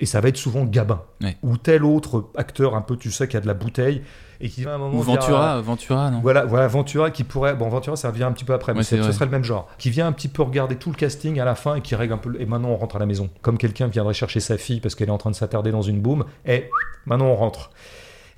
[0.00, 1.36] Et ça va être souvent Gabin, Ouais.
[1.42, 4.02] ou tel autre acteur un peu, tu sais, qui a de la bouteille,
[4.40, 6.20] et qui va un moment Ou Ventura, Ventura, non?
[6.20, 7.54] Voilà, voilà, Ventura qui pourrait.
[7.54, 9.68] Bon, Ventura, ça vient un petit peu après, mais Ouais, ce serait le même genre.
[9.78, 12.14] Qui vient un petit peu regarder tout le casting à la fin et qui règle
[12.14, 12.34] un peu.
[12.40, 13.30] Et maintenant, on rentre à la maison.
[13.42, 16.00] Comme quelqu'un viendrait chercher sa fille parce qu'elle est en train de s'attarder dans une
[16.00, 16.24] boum.
[16.46, 16.68] Et
[17.06, 17.70] maintenant, on rentre.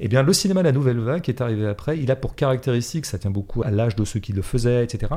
[0.00, 3.06] Eh bien, le cinéma La Nouvelle Vague, qui est arrivé après, il a pour caractéristique,
[3.06, 5.10] ça tient beaucoup à l'âge de ceux qui le faisaient, etc.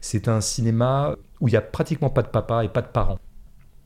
[0.00, 3.18] C'est un cinéma où il n'y a pratiquement pas de papa et pas de parents.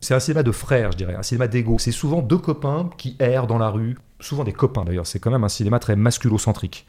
[0.01, 1.79] C'est un cinéma de frères, je dirais, un cinéma d'ego.
[1.79, 5.07] C'est souvent deux copains qui errent dans la rue, souvent des copains d'ailleurs.
[5.07, 6.87] C'est quand même un cinéma très masculocentrique,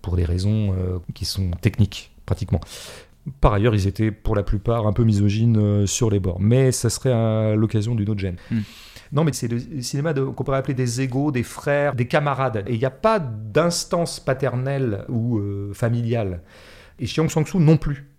[0.00, 2.60] pour des raisons euh, qui sont techniques, pratiquement.
[3.40, 6.72] Par ailleurs, ils étaient pour la plupart un peu misogynes euh, sur les bords, mais
[6.72, 8.36] ça serait à l'occasion d'une autre gêne.
[8.50, 8.60] Hmm.
[9.12, 12.64] Non, mais c'est le cinéma qu'on pourrait appeler des égaux, des frères, des camarades.
[12.66, 16.42] Et il n'y a pas d'instance paternelle ou euh, familiale.
[16.98, 18.11] Et chez Aung San Suu non plus.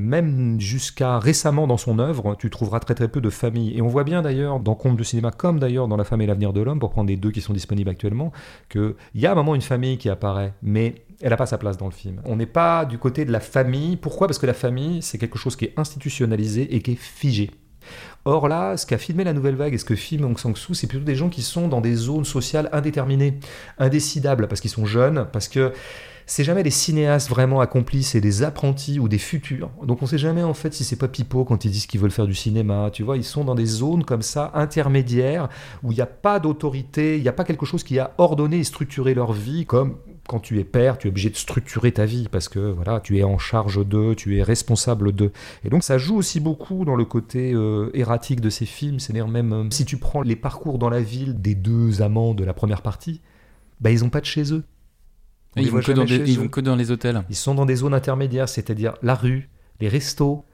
[0.00, 3.76] Même jusqu'à récemment dans son œuvre, tu trouveras très très peu de famille.
[3.76, 6.26] Et on voit bien d'ailleurs dans Conte du cinéma, comme d'ailleurs dans La femme et
[6.26, 8.32] l'avenir de l'homme, pour prendre les deux qui sont disponibles actuellement,
[8.70, 11.58] qu'il y a à un moment une famille qui apparaît, mais elle n'a pas sa
[11.58, 12.22] place dans le film.
[12.24, 13.96] On n'est pas du côté de la famille.
[13.96, 14.26] Pourquoi?
[14.26, 17.50] Parce que la famille, c'est quelque chose qui est institutionnalisé et qui est figé.
[18.24, 20.74] Or là, ce qu'a filmé la nouvelle vague et ce que filme Aung San Suu,
[20.74, 23.38] c'est plutôt des gens qui sont dans des zones sociales indéterminées,
[23.78, 25.72] indécidables, parce qu'ils sont jeunes, parce que
[26.26, 29.70] c'est jamais des cinéastes vraiment accomplis, c'est des apprentis ou des futurs.
[29.84, 32.10] Donc on sait jamais en fait si c'est pas pipeau quand ils disent qu'ils veulent
[32.10, 32.90] faire du cinéma.
[32.92, 35.48] Tu vois, ils sont dans des zones comme ça intermédiaires
[35.82, 38.58] où il n'y a pas d'autorité, il n'y a pas quelque chose qui a ordonné
[38.58, 39.96] et structuré leur vie comme
[40.30, 43.18] quand tu es père, tu es obligé de structurer ta vie parce que voilà, tu
[43.18, 45.32] es en charge d'eux, tu es responsable d'eux.
[45.64, 49.00] Et donc ça joue aussi beaucoup dans le côté euh, erratique de ces films.
[49.00, 52.44] C'est-à-dire même euh, si tu prends les parcours dans la ville des deux amants de
[52.44, 53.20] la première partie,
[53.80, 54.62] bah ils ont pas de chez eux.
[55.56, 57.22] On ils, vont que dans des- ils vont que dans les hôtels.
[57.28, 59.48] Ils sont dans des zones intermédiaires, c'est-à-dire la rue,
[59.80, 60.44] les restos,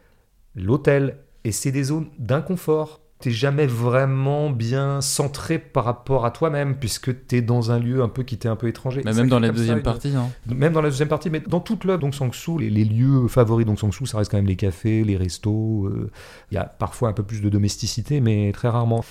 [0.55, 1.19] l'hôtel.
[1.45, 3.01] Et c'est des zones d'inconfort.
[3.19, 8.11] t'es jamais vraiment bien centré par rapport à toi-même, puisque t'es dans un lieu un
[8.11, 9.01] peu qui t'est un peu étranger.
[9.03, 10.13] Ça même dans la ça deuxième une- partie.
[10.15, 10.29] hein.
[10.47, 13.65] Même dans la deuxième partie, mais dans toute l'œuvre d'Ong Sang-soo, les, les lieux favoris
[13.65, 15.87] d'Ong Sang-soo, ça reste quand même les cafés, les restos.
[15.87, 16.11] euh,
[16.51, 19.03] Il y a parfois un peu plus de domesticité, mais très rarement.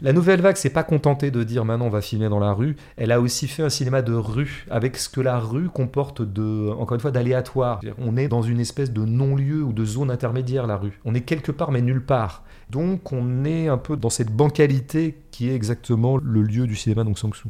[0.00, 2.76] La nouvelle vague s'est pas contentée de dire maintenant on va filmer dans la rue.
[2.96, 6.70] Elle a aussi fait un cinéma de rue, avec ce que la rue comporte de,
[6.70, 7.80] encore une fois, d'aléatoire.
[7.98, 11.00] On est dans une espèce de non-lieu ou de zone intermédiaire, la rue.
[11.04, 12.44] On est quelque part, mais nulle part.
[12.70, 17.02] Donc on est un peu dans cette bancalité qui est exactement le lieu du cinéma
[17.02, 17.48] d'Ong Sang-soo.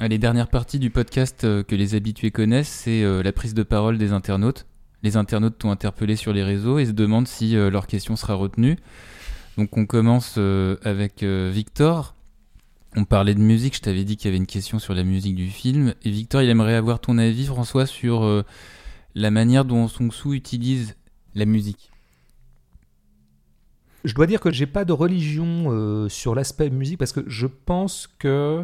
[0.00, 3.62] Allez, dernière partie du podcast euh, que les habitués connaissent, c'est euh, la prise de
[3.62, 4.66] parole des internautes.
[5.02, 8.34] Les internautes t'ont interpellé sur les réseaux et se demandent si euh, leur question sera
[8.34, 8.76] retenue.
[9.56, 12.14] Donc on commence euh, avec euh, Victor.
[12.96, 15.34] On parlait de musique, je t'avais dit qu'il y avait une question sur la musique
[15.34, 15.94] du film.
[16.04, 18.44] Et Victor, il aimerait avoir ton avis, François, sur euh,
[19.14, 20.94] la manière dont Song Soo utilise
[21.34, 21.90] la musique.
[24.04, 28.06] Je dois dire que j'ai pas de religion sur l'aspect musique parce que je pense
[28.18, 28.62] que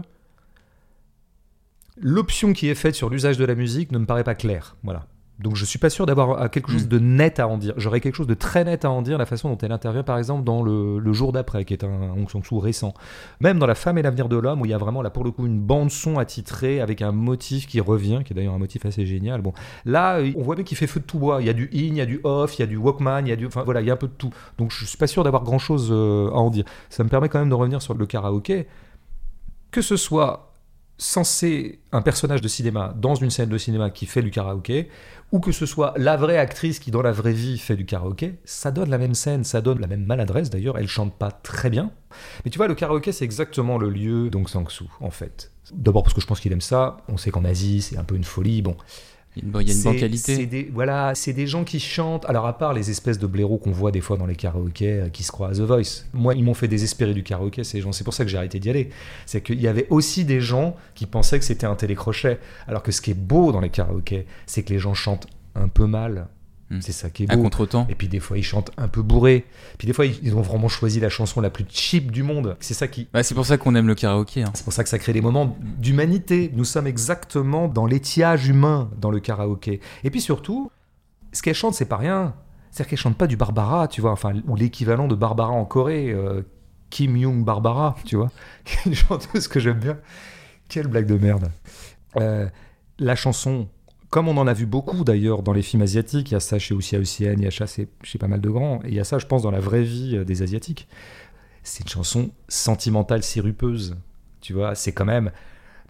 [1.97, 4.76] l'option qui est faite sur l'usage de la musique ne me paraît pas claire.
[4.82, 5.07] Voilà.
[5.43, 6.88] Donc je suis pas sûr d'avoir euh, quelque chose Mm.
[6.88, 7.74] de net à en dire.
[7.76, 10.18] J'aurais quelque chose de très net à en dire la façon dont elle intervient par
[10.18, 12.95] exemple dans le, le jour d'après qui est un Hong Sang-soo récent.
[13.41, 15.24] Même dans La femme et l'avenir de l'homme où il y a vraiment là pour
[15.24, 18.59] le coup une bande son attitrée avec un motif qui revient qui est d'ailleurs un
[18.59, 19.41] motif assez génial.
[19.41, 19.53] Bon,
[19.84, 21.41] là euh, on voit bien qu'il fait feu de tout bois.
[21.41, 23.22] Il y a du in, il y a du off, il y a du Walkman,
[23.26, 24.30] il y a du enfin voilà, il y a un peu de tout.
[24.59, 26.64] Donc je suis pas sûr d'avoir grand chose à en dire.
[26.91, 28.66] Ça me permet quand même de revenir sur le karaoké.
[29.70, 30.49] Que ce soit
[31.01, 34.90] censé un personnage de cinéma dans une scène de cinéma qui fait du karaoké,
[35.32, 38.34] ou que ce soit la vraie actrice qui dans la vraie vie fait du karaoké,
[38.44, 41.70] ça donne la même scène, ça donne la même maladresse d'ailleurs, elle chante pas très
[41.70, 41.90] bien.
[42.44, 45.53] Mais tu vois, le karaoké c'est exactement le lieu d'Ong Sang-soo en fait.
[45.72, 48.14] D'abord parce que je pense qu'il aime ça, on sait qu'en Asie c'est un peu
[48.14, 48.76] une folie, bon.
[49.37, 50.35] Il y a une, bon, il y a une C'est- bancalité.
[50.37, 52.24] c'est des- voilà, c'est des gens qui chantent.
[52.28, 55.09] Alors, à part les espèces de blaireaux qu'on voit des fois dans les karaokés euh,
[55.09, 56.05] qui se croient à The Voice.
[56.12, 57.93] Moi, ils m'ont fait désespérer du karaoké, ces gens.
[57.93, 58.91] C'est pour ça que j'ai arrêté d'y aller.
[59.26, 62.39] C'est qu'il y avait aussi des gens qui pensaient que c'était un télécrochet.
[62.66, 65.68] Alors que ce qui est beau dans les karaokés, c'est que les gens chantent un
[65.68, 66.26] peu mal.
[66.71, 66.81] Mm.
[66.81, 67.43] C'est ça qui est À beau.
[67.43, 67.87] contre-temps.
[67.91, 69.45] Et puis des fois, ils chantent un peu bourré.
[69.79, 72.57] Puis des fois, ils ont vraiment choisi la chanson la plus cheap du monde.
[72.61, 74.43] C'est ça qui, Bah, c'est pour ça qu'on aime le karaoké.
[74.45, 74.51] hein.
[74.55, 76.51] c'est pour ça que ça crée des moments d'humanité.
[76.55, 79.81] Nous sommes exactement dans l'étiage humain dans le karaoké.
[80.05, 80.71] Et puis surtout,
[81.33, 82.35] ce qu'elle chante, c'est pas rien.
[82.71, 86.11] C'est-à-dire qu'elle chante pas du Barbara, tu vois, enfin, ou l'équivalent de Barbara en Corée,
[86.12, 86.43] euh,
[86.89, 88.31] Kim Young Barbara, tu vois,
[88.87, 89.99] une chanteuse que j'aime bien.
[90.68, 91.51] Quelle blague de merde.
[92.21, 92.49] Euh,
[93.01, 93.66] la chanson,
[94.11, 96.59] comme on en a vu beaucoup d'ailleurs dans les films asiatiques, il y a ça
[96.59, 97.67] chez Ousia Ocean, il y a ça
[98.03, 99.83] chez pas mal de grands, et il y a ça, je pense, dans la vraie
[99.83, 100.89] vie euh, des Asiatiques.
[101.63, 103.97] C'est une chanson sentimentale sirupeuse.
[104.41, 105.31] Tu vois, c'est quand même.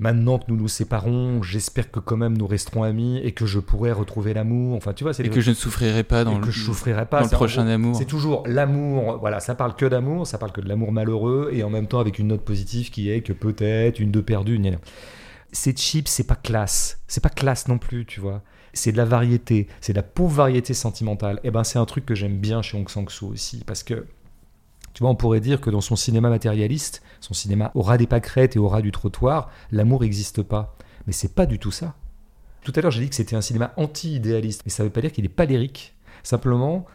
[0.01, 3.59] Maintenant que nous nous séparons, j'espère que quand même nous resterons amis et que je
[3.61, 4.75] pourrai retrouver l'amour.
[4.75, 6.61] Enfin, tu vois, c'est Et que je ne souffrirai pas dans et le, que je
[6.65, 7.19] souffrirai pas.
[7.19, 7.97] dans le C'est- en prochain gros, amour.
[7.97, 9.19] C'est toujours l'amour.
[9.21, 12.01] Voilà, ça parle que d'amour, ça parle que de l'amour malheureux et en même temps
[12.01, 14.59] avec une note positive qui est que peut-être une de perdue.
[14.59, 14.79] gna.
[15.53, 17.01] C'est cheap, c'est pas classe.
[17.09, 18.43] C'est pas classe non plus, tu vois.
[18.73, 21.41] C'est de la variété, c'est de la pauvre variété sentimentale.
[21.43, 24.07] Et ben, c'est un truc que j'aime bien chez Hong Sang-soo aussi parce que
[24.93, 28.07] tu vois, on pourrait dire que dans son cinéma matérialiste, son cinéma au ras des
[28.07, 30.77] pâquerettes et au ras du trottoir, l'amour n'existe pas.
[31.07, 31.95] Mais c'est pas du tout ça.
[32.63, 35.13] Tout à l'heure, j'ai dit que c'était un cinéma anti-idéaliste, mais ça veut pas dire
[35.13, 35.95] qu'il n'est pas lyrique.
[36.23, 36.87] Simplement,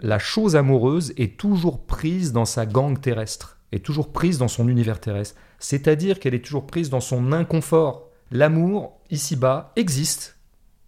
[0.00, 4.68] la chose amoureuse est toujours prise dans sa gangue terrestre, est toujours prise dans son
[4.68, 5.36] univers terrestre.
[5.58, 8.08] C'est-à-dire qu'elle est toujours prise dans son inconfort.
[8.30, 10.36] L'amour, ici-bas, existe,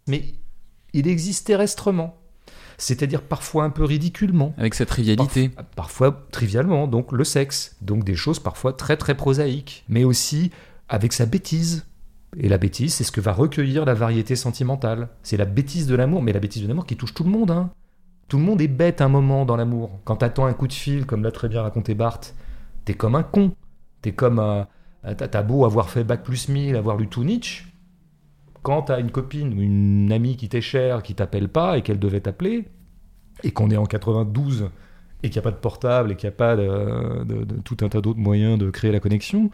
[0.06, 0.24] mais
[0.92, 2.16] il existe terrestrement.
[2.78, 4.54] C'est-à-dire parfois un peu ridiculement.
[4.56, 5.48] Avec sa trivialité.
[5.48, 10.50] Parf- parfois trivialement, donc le sexe, donc des choses parfois très très prosaïques, mais aussi
[10.88, 11.86] avec sa bêtise.
[12.36, 15.08] Et la bêtise, c'est ce que va recueillir la variété sentimentale.
[15.22, 17.50] C'est la bêtise de l'amour, mais la bêtise de l'amour qui touche tout le monde.
[17.50, 17.70] Hein.
[18.28, 19.98] Tout le monde est bête un moment dans l'amour.
[20.04, 22.34] Quand t'attends un coup de fil, comme l'a très bien raconté Barthes,
[22.84, 23.52] t'es comme un con.
[24.03, 24.66] T'es comme un...
[25.16, 27.64] T'as beau avoir fait Bac plus 1000, avoir lu tout Nietzsche.
[28.62, 31.98] Quand t'as une copine ou une amie qui t'est chère, qui t'appelle pas et qu'elle
[31.98, 32.68] devait t'appeler,
[33.42, 34.70] et qu'on est en 92
[35.22, 37.88] et qu'il n'y a pas de portable et qu'il n'y a pas de, tout un
[37.88, 39.51] tas d'autres moyens de créer la connexion,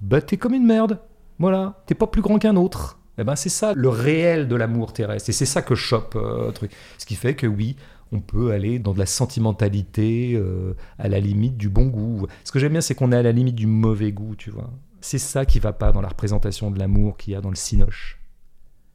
[0.00, 0.98] bah t'es comme une merde.
[1.38, 2.98] Voilà, t'es pas plus grand qu'un autre.
[3.18, 5.30] Et ben c'est ça le réel de l'amour terrestre.
[5.30, 6.72] Et c'est ça que chope euh, truc.
[6.98, 7.76] Ce qui fait que oui,
[8.12, 12.26] on peut aller dans de la sentimentalité euh, à la limite du bon goût.
[12.44, 14.70] Ce que j'aime bien, c'est qu'on est à la limite du mauvais goût, tu vois.
[15.00, 17.56] C'est ça qui va pas dans la représentation de l'amour qu'il y a dans le
[17.56, 18.18] cinoche.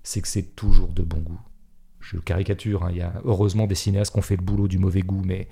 [0.03, 1.39] C'est que c'est toujours de bon goût
[2.01, 4.78] je caricature, hein, il y a heureusement des cinéastes qui ont fait le boulot du
[4.78, 5.47] mauvais goût, mais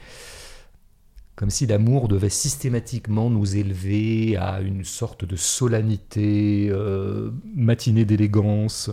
[1.35, 8.91] comme si l'amour devait systématiquement nous élever à une sorte de solennité, euh, matinée d'élégance.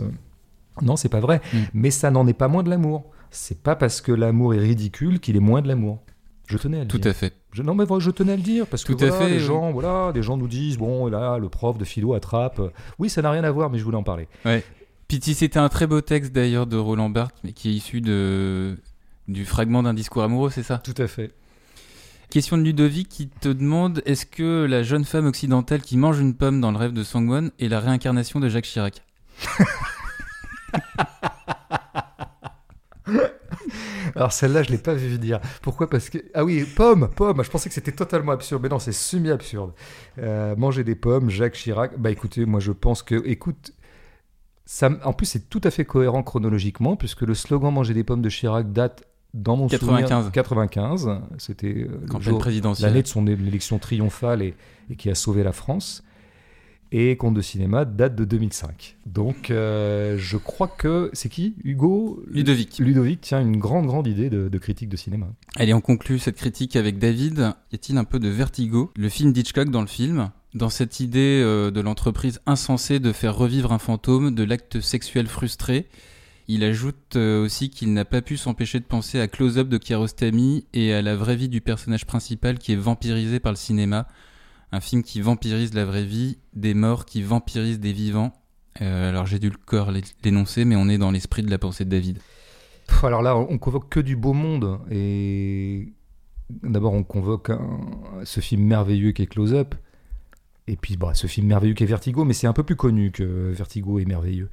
[0.81, 1.57] Non, c'est pas vrai, Mm.
[1.73, 3.11] mais ça n'en est pas moins de l'amour.
[3.31, 5.99] C'est pas parce que l'amour est ridicule qu'il est moins de l'amour.
[6.47, 7.11] Je tenais à le Tout dire.
[7.11, 7.33] à fait.
[7.51, 9.39] Je, non, mais je tenais à le dire parce que Tout à voilà, fait, les
[9.39, 9.45] oui.
[9.45, 12.61] gens, voilà, des gens nous disent bon, là, le prof de philo attrape.
[12.99, 14.27] Oui, ça n'a rien à voir, mais je voulais en parler.
[15.07, 18.77] Pity, c'était un très beau texte d'ailleurs de Roland Barthes, mais qui est issu de
[19.27, 20.77] du fragment d'un discours amoureux, c'est ça?
[20.77, 21.31] Tout à fait.
[22.29, 26.33] Question de Ludovic qui te demande est-ce que la jeune femme occidentale qui mange une
[26.33, 29.01] pomme dans le rêve de Sangwon est la réincarnation de Jacques Chirac?
[34.15, 35.39] Alors celle-là, je l'ai pas vu venir.
[35.61, 35.89] Pourquoi?
[35.89, 37.43] Parce que ah oui, pomme, pomme.
[37.43, 39.71] Je pensais que c'était totalement absurde, mais non, c'est semi absurde.
[40.19, 41.97] Euh, manger des pommes, Jacques Chirac.
[41.97, 43.73] Bah écoutez, moi je pense que, écoute,
[44.65, 48.21] ça, en plus c'est tout à fait cohérent chronologiquement puisque le slogan manger des pommes
[48.21, 49.03] de Chirac date
[49.33, 50.07] dans mon 95.
[50.07, 51.09] souvenir 95.
[51.37, 54.55] C'était euh, l'année de son élection triomphale et,
[54.89, 56.03] et qui a sauvé la France.
[56.91, 58.97] Et Conte de cinéma date de 2005.
[59.05, 61.55] Donc, euh, je crois que c'est qui?
[61.63, 62.23] Hugo?
[62.29, 62.79] Ludovic.
[62.79, 65.27] Ludovic tient une grande, grande idée de, de critique de cinéma.
[65.55, 67.53] Allez, on conclut cette critique avec David.
[67.71, 68.91] Y a-t-il un peu de vertigo?
[68.95, 73.35] Le film d'Hitchcock dans le film, dans cette idée euh, de l'entreprise insensée de faire
[73.35, 75.87] revivre un fantôme, de l'acte sexuel frustré,
[76.47, 80.65] il ajoute euh, aussi qu'il n'a pas pu s'empêcher de penser à Close-Up de Kiarostami
[80.73, 84.07] et à la vraie vie du personnage principal qui est vampirisé par le cinéma.
[84.71, 88.33] Un film qui vampirise la vraie vie, des morts qui vampirisent des vivants.
[88.81, 91.57] Euh, alors j'ai dû le corps l'é- l'énoncer, mais on est dans l'esprit de la
[91.57, 92.19] pensée de David.
[93.03, 94.79] Alors là, on convoque que du beau monde.
[94.91, 95.93] Et
[96.63, 97.79] d'abord, on convoque un-
[98.23, 99.75] ce film merveilleux qui est Close Up.
[100.67, 103.11] Et puis, bah, ce film merveilleux qui est Vertigo, mais c'est un peu plus connu
[103.11, 104.49] que Vertigo est merveilleux.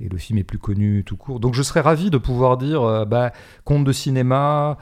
[0.00, 1.38] Et le film est plus connu tout court.
[1.40, 3.32] Donc, je serais ravi de pouvoir dire, euh, bah,
[3.64, 4.78] conte de cinéma,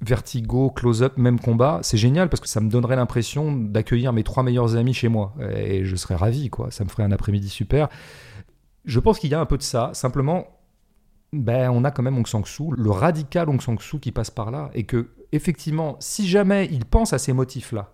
[0.00, 4.42] Vertigo, Close-Up, même combat, c'est génial parce que ça me donnerait l'impression d'accueillir mes trois
[4.42, 5.34] meilleurs amis chez moi.
[5.56, 6.70] Et je serais ravi, quoi.
[6.70, 7.88] Ça me ferait un après-midi super.
[8.84, 9.90] Je pense qu'il y a un peu de ça.
[9.94, 10.46] Simplement,
[11.32, 14.30] ben, on a quand même Aung San Suu, le radical Aung San Suu qui passe
[14.30, 14.70] par là.
[14.74, 17.92] Et que, effectivement, si jamais il pense à ces motifs-là,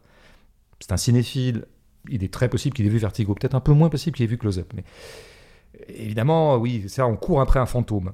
[0.80, 1.66] c'est un cinéphile,
[2.09, 4.28] il est très possible qu'il ait vu Vertigo, peut-être un peu moins possible qu'il ait
[4.28, 4.72] vu Close-Up.
[4.74, 4.84] Mais
[5.88, 8.12] évidemment, oui, ça, on court après un fantôme.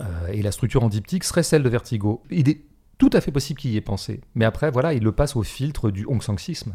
[0.00, 2.22] Euh, et la structure en diptyque serait celle de Vertigo.
[2.98, 4.20] Tout à fait possible qu'il y ait pensé.
[4.34, 6.74] Mais après, voilà, il le passe au filtre du Hong Sang-sisme.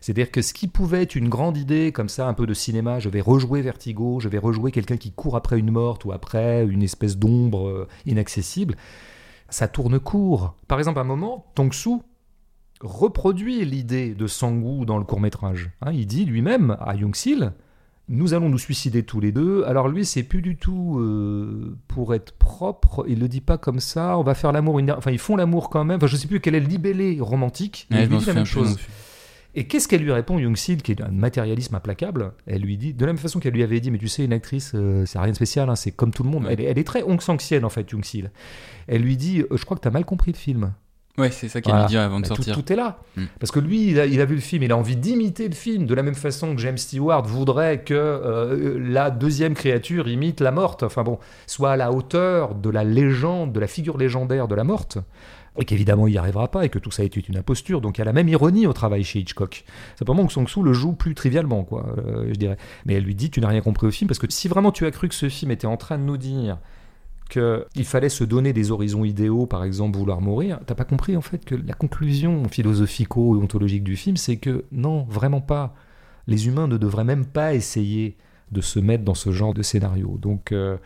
[0.00, 2.98] C'est-à-dire que ce qui pouvait être une grande idée, comme ça, un peu de cinéma,
[2.98, 6.64] je vais rejouer Vertigo, je vais rejouer quelqu'un qui court après une morte ou après
[6.66, 8.76] une espèce d'ombre euh, inaccessible,
[9.50, 10.54] ça tourne court.
[10.68, 11.98] Par exemple, à un moment, Tong Su
[12.80, 15.70] reproduit l'idée de Sangu dans le court-métrage.
[15.82, 17.52] Hein, il dit lui-même à Young Sil,
[18.08, 19.64] nous allons nous suicider tous les deux.
[19.64, 23.04] Alors lui, c'est plus du tout euh, pour être propre.
[23.08, 24.16] Il le dit pas comme ça.
[24.18, 24.78] On va faire l'amour.
[24.78, 25.96] une- Enfin, ils font l'amour quand même.
[25.98, 27.86] Enfin, je sais plus quel est le libellé romantique.
[27.90, 28.78] mais lui dit la même chose.
[29.54, 32.32] Et qu'est-ce qu'elle lui répond, Young Sil, qui est un matérialisme implacable?
[32.46, 34.32] Elle lui dit, de la même façon qu'elle lui avait dit, mais tu sais, une
[34.34, 36.44] actrice, euh, c'est rien de spécial, hein, c'est comme tout le monde.
[36.44, 36.52] Ouais.
[36.52, 38.30] Elle, est, elle est très Hong Sang-sienne, en fait, Young Sil.
[38.86, 40.72] Elle lui dit, euh, je crois que tu as mal compris le film.
[41.18, 41.86] Ouais, c'est ça qu'elle Voilà.
[41.86, 42.54] lui dit avant de Bah, tout, sortir.
[42.54, 43.00] tout est là.
[43.16, 43.24] Mm.
[43.40, 45.54] Parce que lui, il a, il a vu le film, il a envie d'imiter le
[45.54, 50.40] film, de la même façon que James Stewart voudrait que euh, la deuxième créature imite
[50.40, 54.48] la morte, enfin bon, soit à la hauteur de la légende, de la figure légendaire
[54.48, 54.98] de la morte.
[55.60, 57.80] Et qu'évidemment, il n'y arrivera pas, et que tout ça est une imposture.
[57.80, 59.64] Donc il y a la même ironie au travail chez Hitchcock.
[59.98, 62.56] Simplement que Song Soo le joue plus trivialement, quoi, euh, je dirais.
[62.86, 64.86] Mais elle lui dit Tu n'as rien compris au film, parce que si vraiment tu
[64.86, 66.58] as cru que ce film était en train de nous dire
[67.28, 71.20] qu'il fallait se donner des horizons idéaux, par exemple vouloir mourir, t'as pas compris en
[71.20, 75.74] fait que la conclusion philosophico-ontologique du film, c'est que non, vraiment pas.
[76.26, 78.16] Les humains ne devraient même pas essayer
[78.50, 80.18] de se mettre dans ce genre de scénario.
[80.18, 80.76] Donc, euh,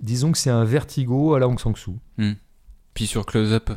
[0.00, 1.96] disons que c'est un vertigo à la Hong Sang-soo.
[2.94, 3.70] Puis sur Close Up,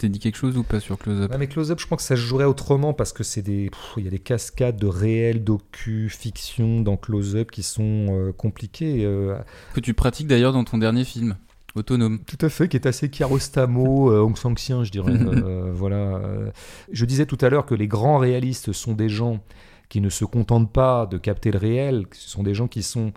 [0.00, 1.30] t'as dit quelque chose ou pas sur Close Up?
[1.30, 3.70] Ouais, mais Close Up, je crois que ça se jouerait autrement parce que c'est des,
[3.96, 8.32] il y a des cascades de réel, docu, fiction dans Close Up qui sont euh,
[8.32, 9.04] compliquées.
[9.04, 9.38] euh,
[9.74, 11.36] Que tu pratiques d'ailleurs dans ton dernier film,
[11.74, 12.20] Autonome.
[12.24, 15.12] Tout à fait, qui est assez Kiarostamo, euh, Hong Sang-sien, je dirais.
[15.12, 15.96] Euh, voilà.
[15.96, 16.50] euh.
[16.90, 19.40] Je disais tout à l'heure que les grands réalistes sont des gens
[19.88, 23.12] qui ne se contentent pas de capter le réel, ce sont des gens qui sont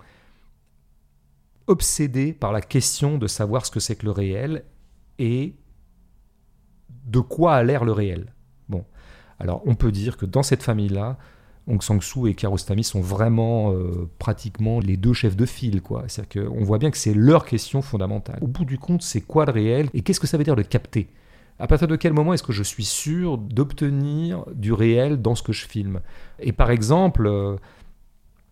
[1.66, 4.64] obsédés par la question de savoir ce que c'est que le réel
[5.18, 5.54] et
[7.04, 8.32] de quoi a l'air le réel.
[8.68, 8.84] Bon,
[9.38, 11.18] alors on peut dire que dans cette famille-là,
[11.66, 15.80] Hong Sang-soo et Kiarostami sont vraiment euh, pratiquement les deux chefs de file.
[15.80, 16.04] quoi.
[16.08, 18.38] C'est-à-dire qu'on voit bien que c'est leur question fondamentale.
[18.42, 20.62] Au bout du compte, c'est quoi le réel et qu'est-ce que ça veut dire de
[20.62, 21.08] capter?
[21.58, 25.42] À partir de quel moment est-ce que je suis sûr d'obtenir du réel dans ce
[25.42, 26.00] que je filme?
[26.40, 27.56] Et par exemple, euh,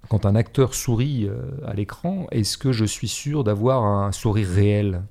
[0.09, 4.49] quand un acteur sourit euh, à l'écran, est-ce que je suis sûr d'avoir un sourire
[4.49, 5.03] réel?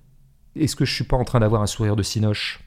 [0.55, 2.61] Est-ce que je suis pas en train d'avoir un sourire de cinoche?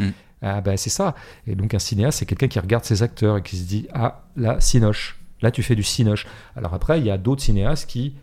[0.00, 0.12] Mm.
[0.42, 1.14] Ah ben c'est ça.
[1.46, 4.24] Et donc un cinéaste, c'est quelqu'un qui regarde ses acteurs et qui se dit ah
[4.36, 6.26] là cinoche, là tu fais du cinoche.
[6.56, 8.14] Alors après il y a d'autres cinéastes qui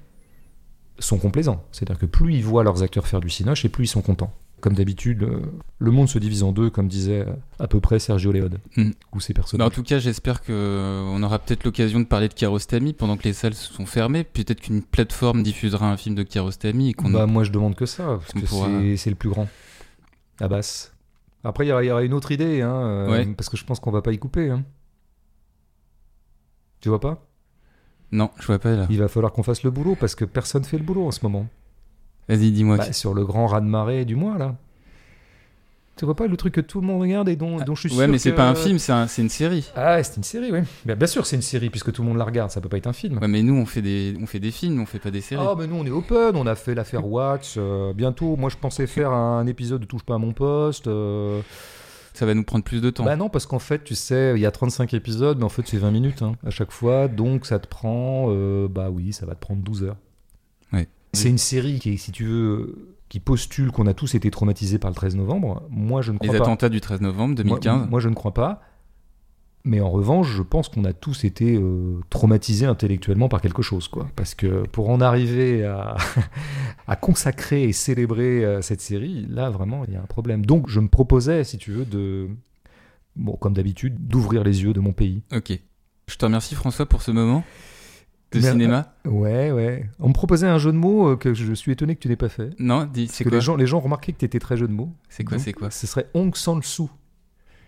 [1.00, 3.88] sont complaisants, c'est-à-dire que plus ils voient leurs acteurs faire du cinoche et plus ils
[3.88, 4.34] sont contents.
[4.60, 5.42] Comme d'habitude, euh,
[5.78, 8.90] le monde se divise en deux, comme disait euh, à peu près Sergio Leone, Mm.
[9.14, 9.72] ou ses Bah, en personnages.
[9.74, 13.34] tout cas, j'espère que euh, aura peut-être l'occasion de parler de Kiarostami pendant que les
[13.34, 14.24] salles sont fermées.
[14.24, 17.86] Peut-être qu'une plateforme diffusera un film de Kiarostami et qu'on Bah, moi, je demande que
[17.86, 19.48] ça, parce qu'on que pourra- c'est le plus grand.
[20.40, 20.90] Abbas.
[21.44, 23.26] Après, il y, aura- une autre idée, hein, euh, Ouais.
[23.36, 24.50] parce que je pense qu'on va pas y couper.
[24.50, 24.64] hein.
[26.82, 27.24] Tu vois pas?
[28.12, 28.88] Non, je vois pas là.
[28.90, 31.20] Il va falloir qu'on fasse le boulot, parce que personne fait le boulot en ce
[31.24, 31.48] moment.
[32.30, 32.78] Vas-y, dis-moi.
[32.78, 34.56] Bah, sur le grand raz-de-marée du mois, là.
[35.98, 37.90] Tu vois pas le truc que tout le monde regarde et dont, dont je suis
[37.90, 39.70] sûr ouais, mais c'est que- pas un film, c'est un- c'est une série.
[39.76, 40.60] Ah, c'est une série, oui.
[40.86, 42.78] Bien, bien sûr, c'est une série, puisque tout le monde la regarde, ça peut pas
[42.78, 43.18] être un film.
[43.18, 45.44] Ouais, mais nous, on fait des, on fait des films, on fait pas des séries.
[45.46, 47.56] Ah, mais nous, on est open, on a fait l'affaire Watch.
[47.58, 50.88] euh, bientôt, moi, je pensais faire un épisode de Touche pas à mon poste.
[50.88, 51.42] euh,
[52.14, 53.04] Ça va nous prendre plus de temps.
[53.04, 55.62] Bah non, parce qu'en fait, tu sais, il y a 35 épisodes, mais en fait,
[55.68, 57.08] c'est 20 minutes hein, à chaque fois.
[57.08, 59.98] Donc, ça te prend, euh, bah oui, ça va te prendre 12 heures.
[60.74, 60.88] Ouais.
[61.14, 62.76] C'est une série qui, est, si tu veux,
[63.10, 65.64] qui postule qu'on a tous été traumatisés par le 13 novembre.
[65.70, 66.44] Moi, je ne les crois pas.
[66.46, 67.90] attentats du 13 novembre Moi- 2015.
[67.90, 68.62] Moi, je ne crois pas.
[69.64, 73.90] Mais en revanche, je pense qu'on a tous été euh, traumatisés intellectuellement par quelque chose,
[73.90, 74.08] quoi.
[74.16, 75.98] Parce que pour en arriver à,
[76.88, 80.46] à consacrer et célébrer euh, cette série, là, vraiment, il y a un problème.
[80.46, 82.30] Donc, je me proposais, si tu veux, de,
[83.18, 85.22] bon, comme d'habitude, d'ouvrir les yeux de mon pays.
[85.36, 85.60] Ok.
[86.08, 87.44] Je te remercie François pour ce moment
[88.32, 88.94] de Mais- cinéma.
[89.06, 89.90] Ouais, ouais.
[90.00, 92.16] On me proposait un jeu de mots euh, que je suis étonné que tu n'aies
[92.18, 92.50] pas fait.
[92.60, 94.74] Non, dis, c'est quoi les gens, les gens remarquaient que tu étais très jeu de
[94.74, 94.92] mots.
[95.10, 96.90] C'est quoi, c'est quoi Ce serait Ong sans le sou.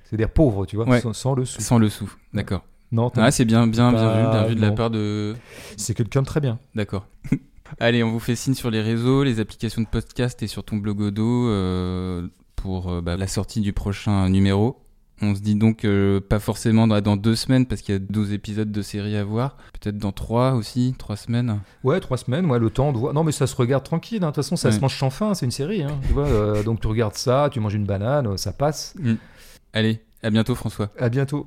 [0.03, 0.99] C'est-à-dire pauvre, tu vois, Ouais.
[1.01, 1.61] sans, sans le sou.
[1.61, 2.11] Sans le sou.
[2.33, 2.65] D'accord.
[2.91, 5.35] Non, Ah, c'est bien, bien, bien vu, bien vu de la part de.
[5.77, 6.57] c'est quelqu'un de très bien.
[6.75, 7.05] D'accord.
[7.79, 10.77] Allez, on vous fait signe sur les réseaux, les applications de podcast et sur ton
[10.77, 14.81] blog Odo euh, pour euh, bah, la sortie du prochain numéro.
[15.21, 17.99] On se dit donc euh, pas forcément dans, dans deux semaines parce qu'il y a
[17.99, 19.57] 12 épisodes de série à voir.
[19.79, 21.59] Peut-être dans trois aussi, trois semaines.
[21.83, 23.13] Ouais, trois semaines, ouais, le temps de voir.
[23.13, 24.17] Non, mais ça se regarde tranquille.
[24.23, 24.27] hein.
[24.27, 24.75] De toute façon, ça Ouais.
[24.75, 25.33] se mange sans faim.
[25.33, 25.83] C'est une série.
[25.83, 28.95] hein, tu vois, euh, donc tu regardes ça, tu manges une banane, euh, ça passe.
[29.73, 30.89] Allez, à bientôt François.
[30.97, 31.37] À bientôt.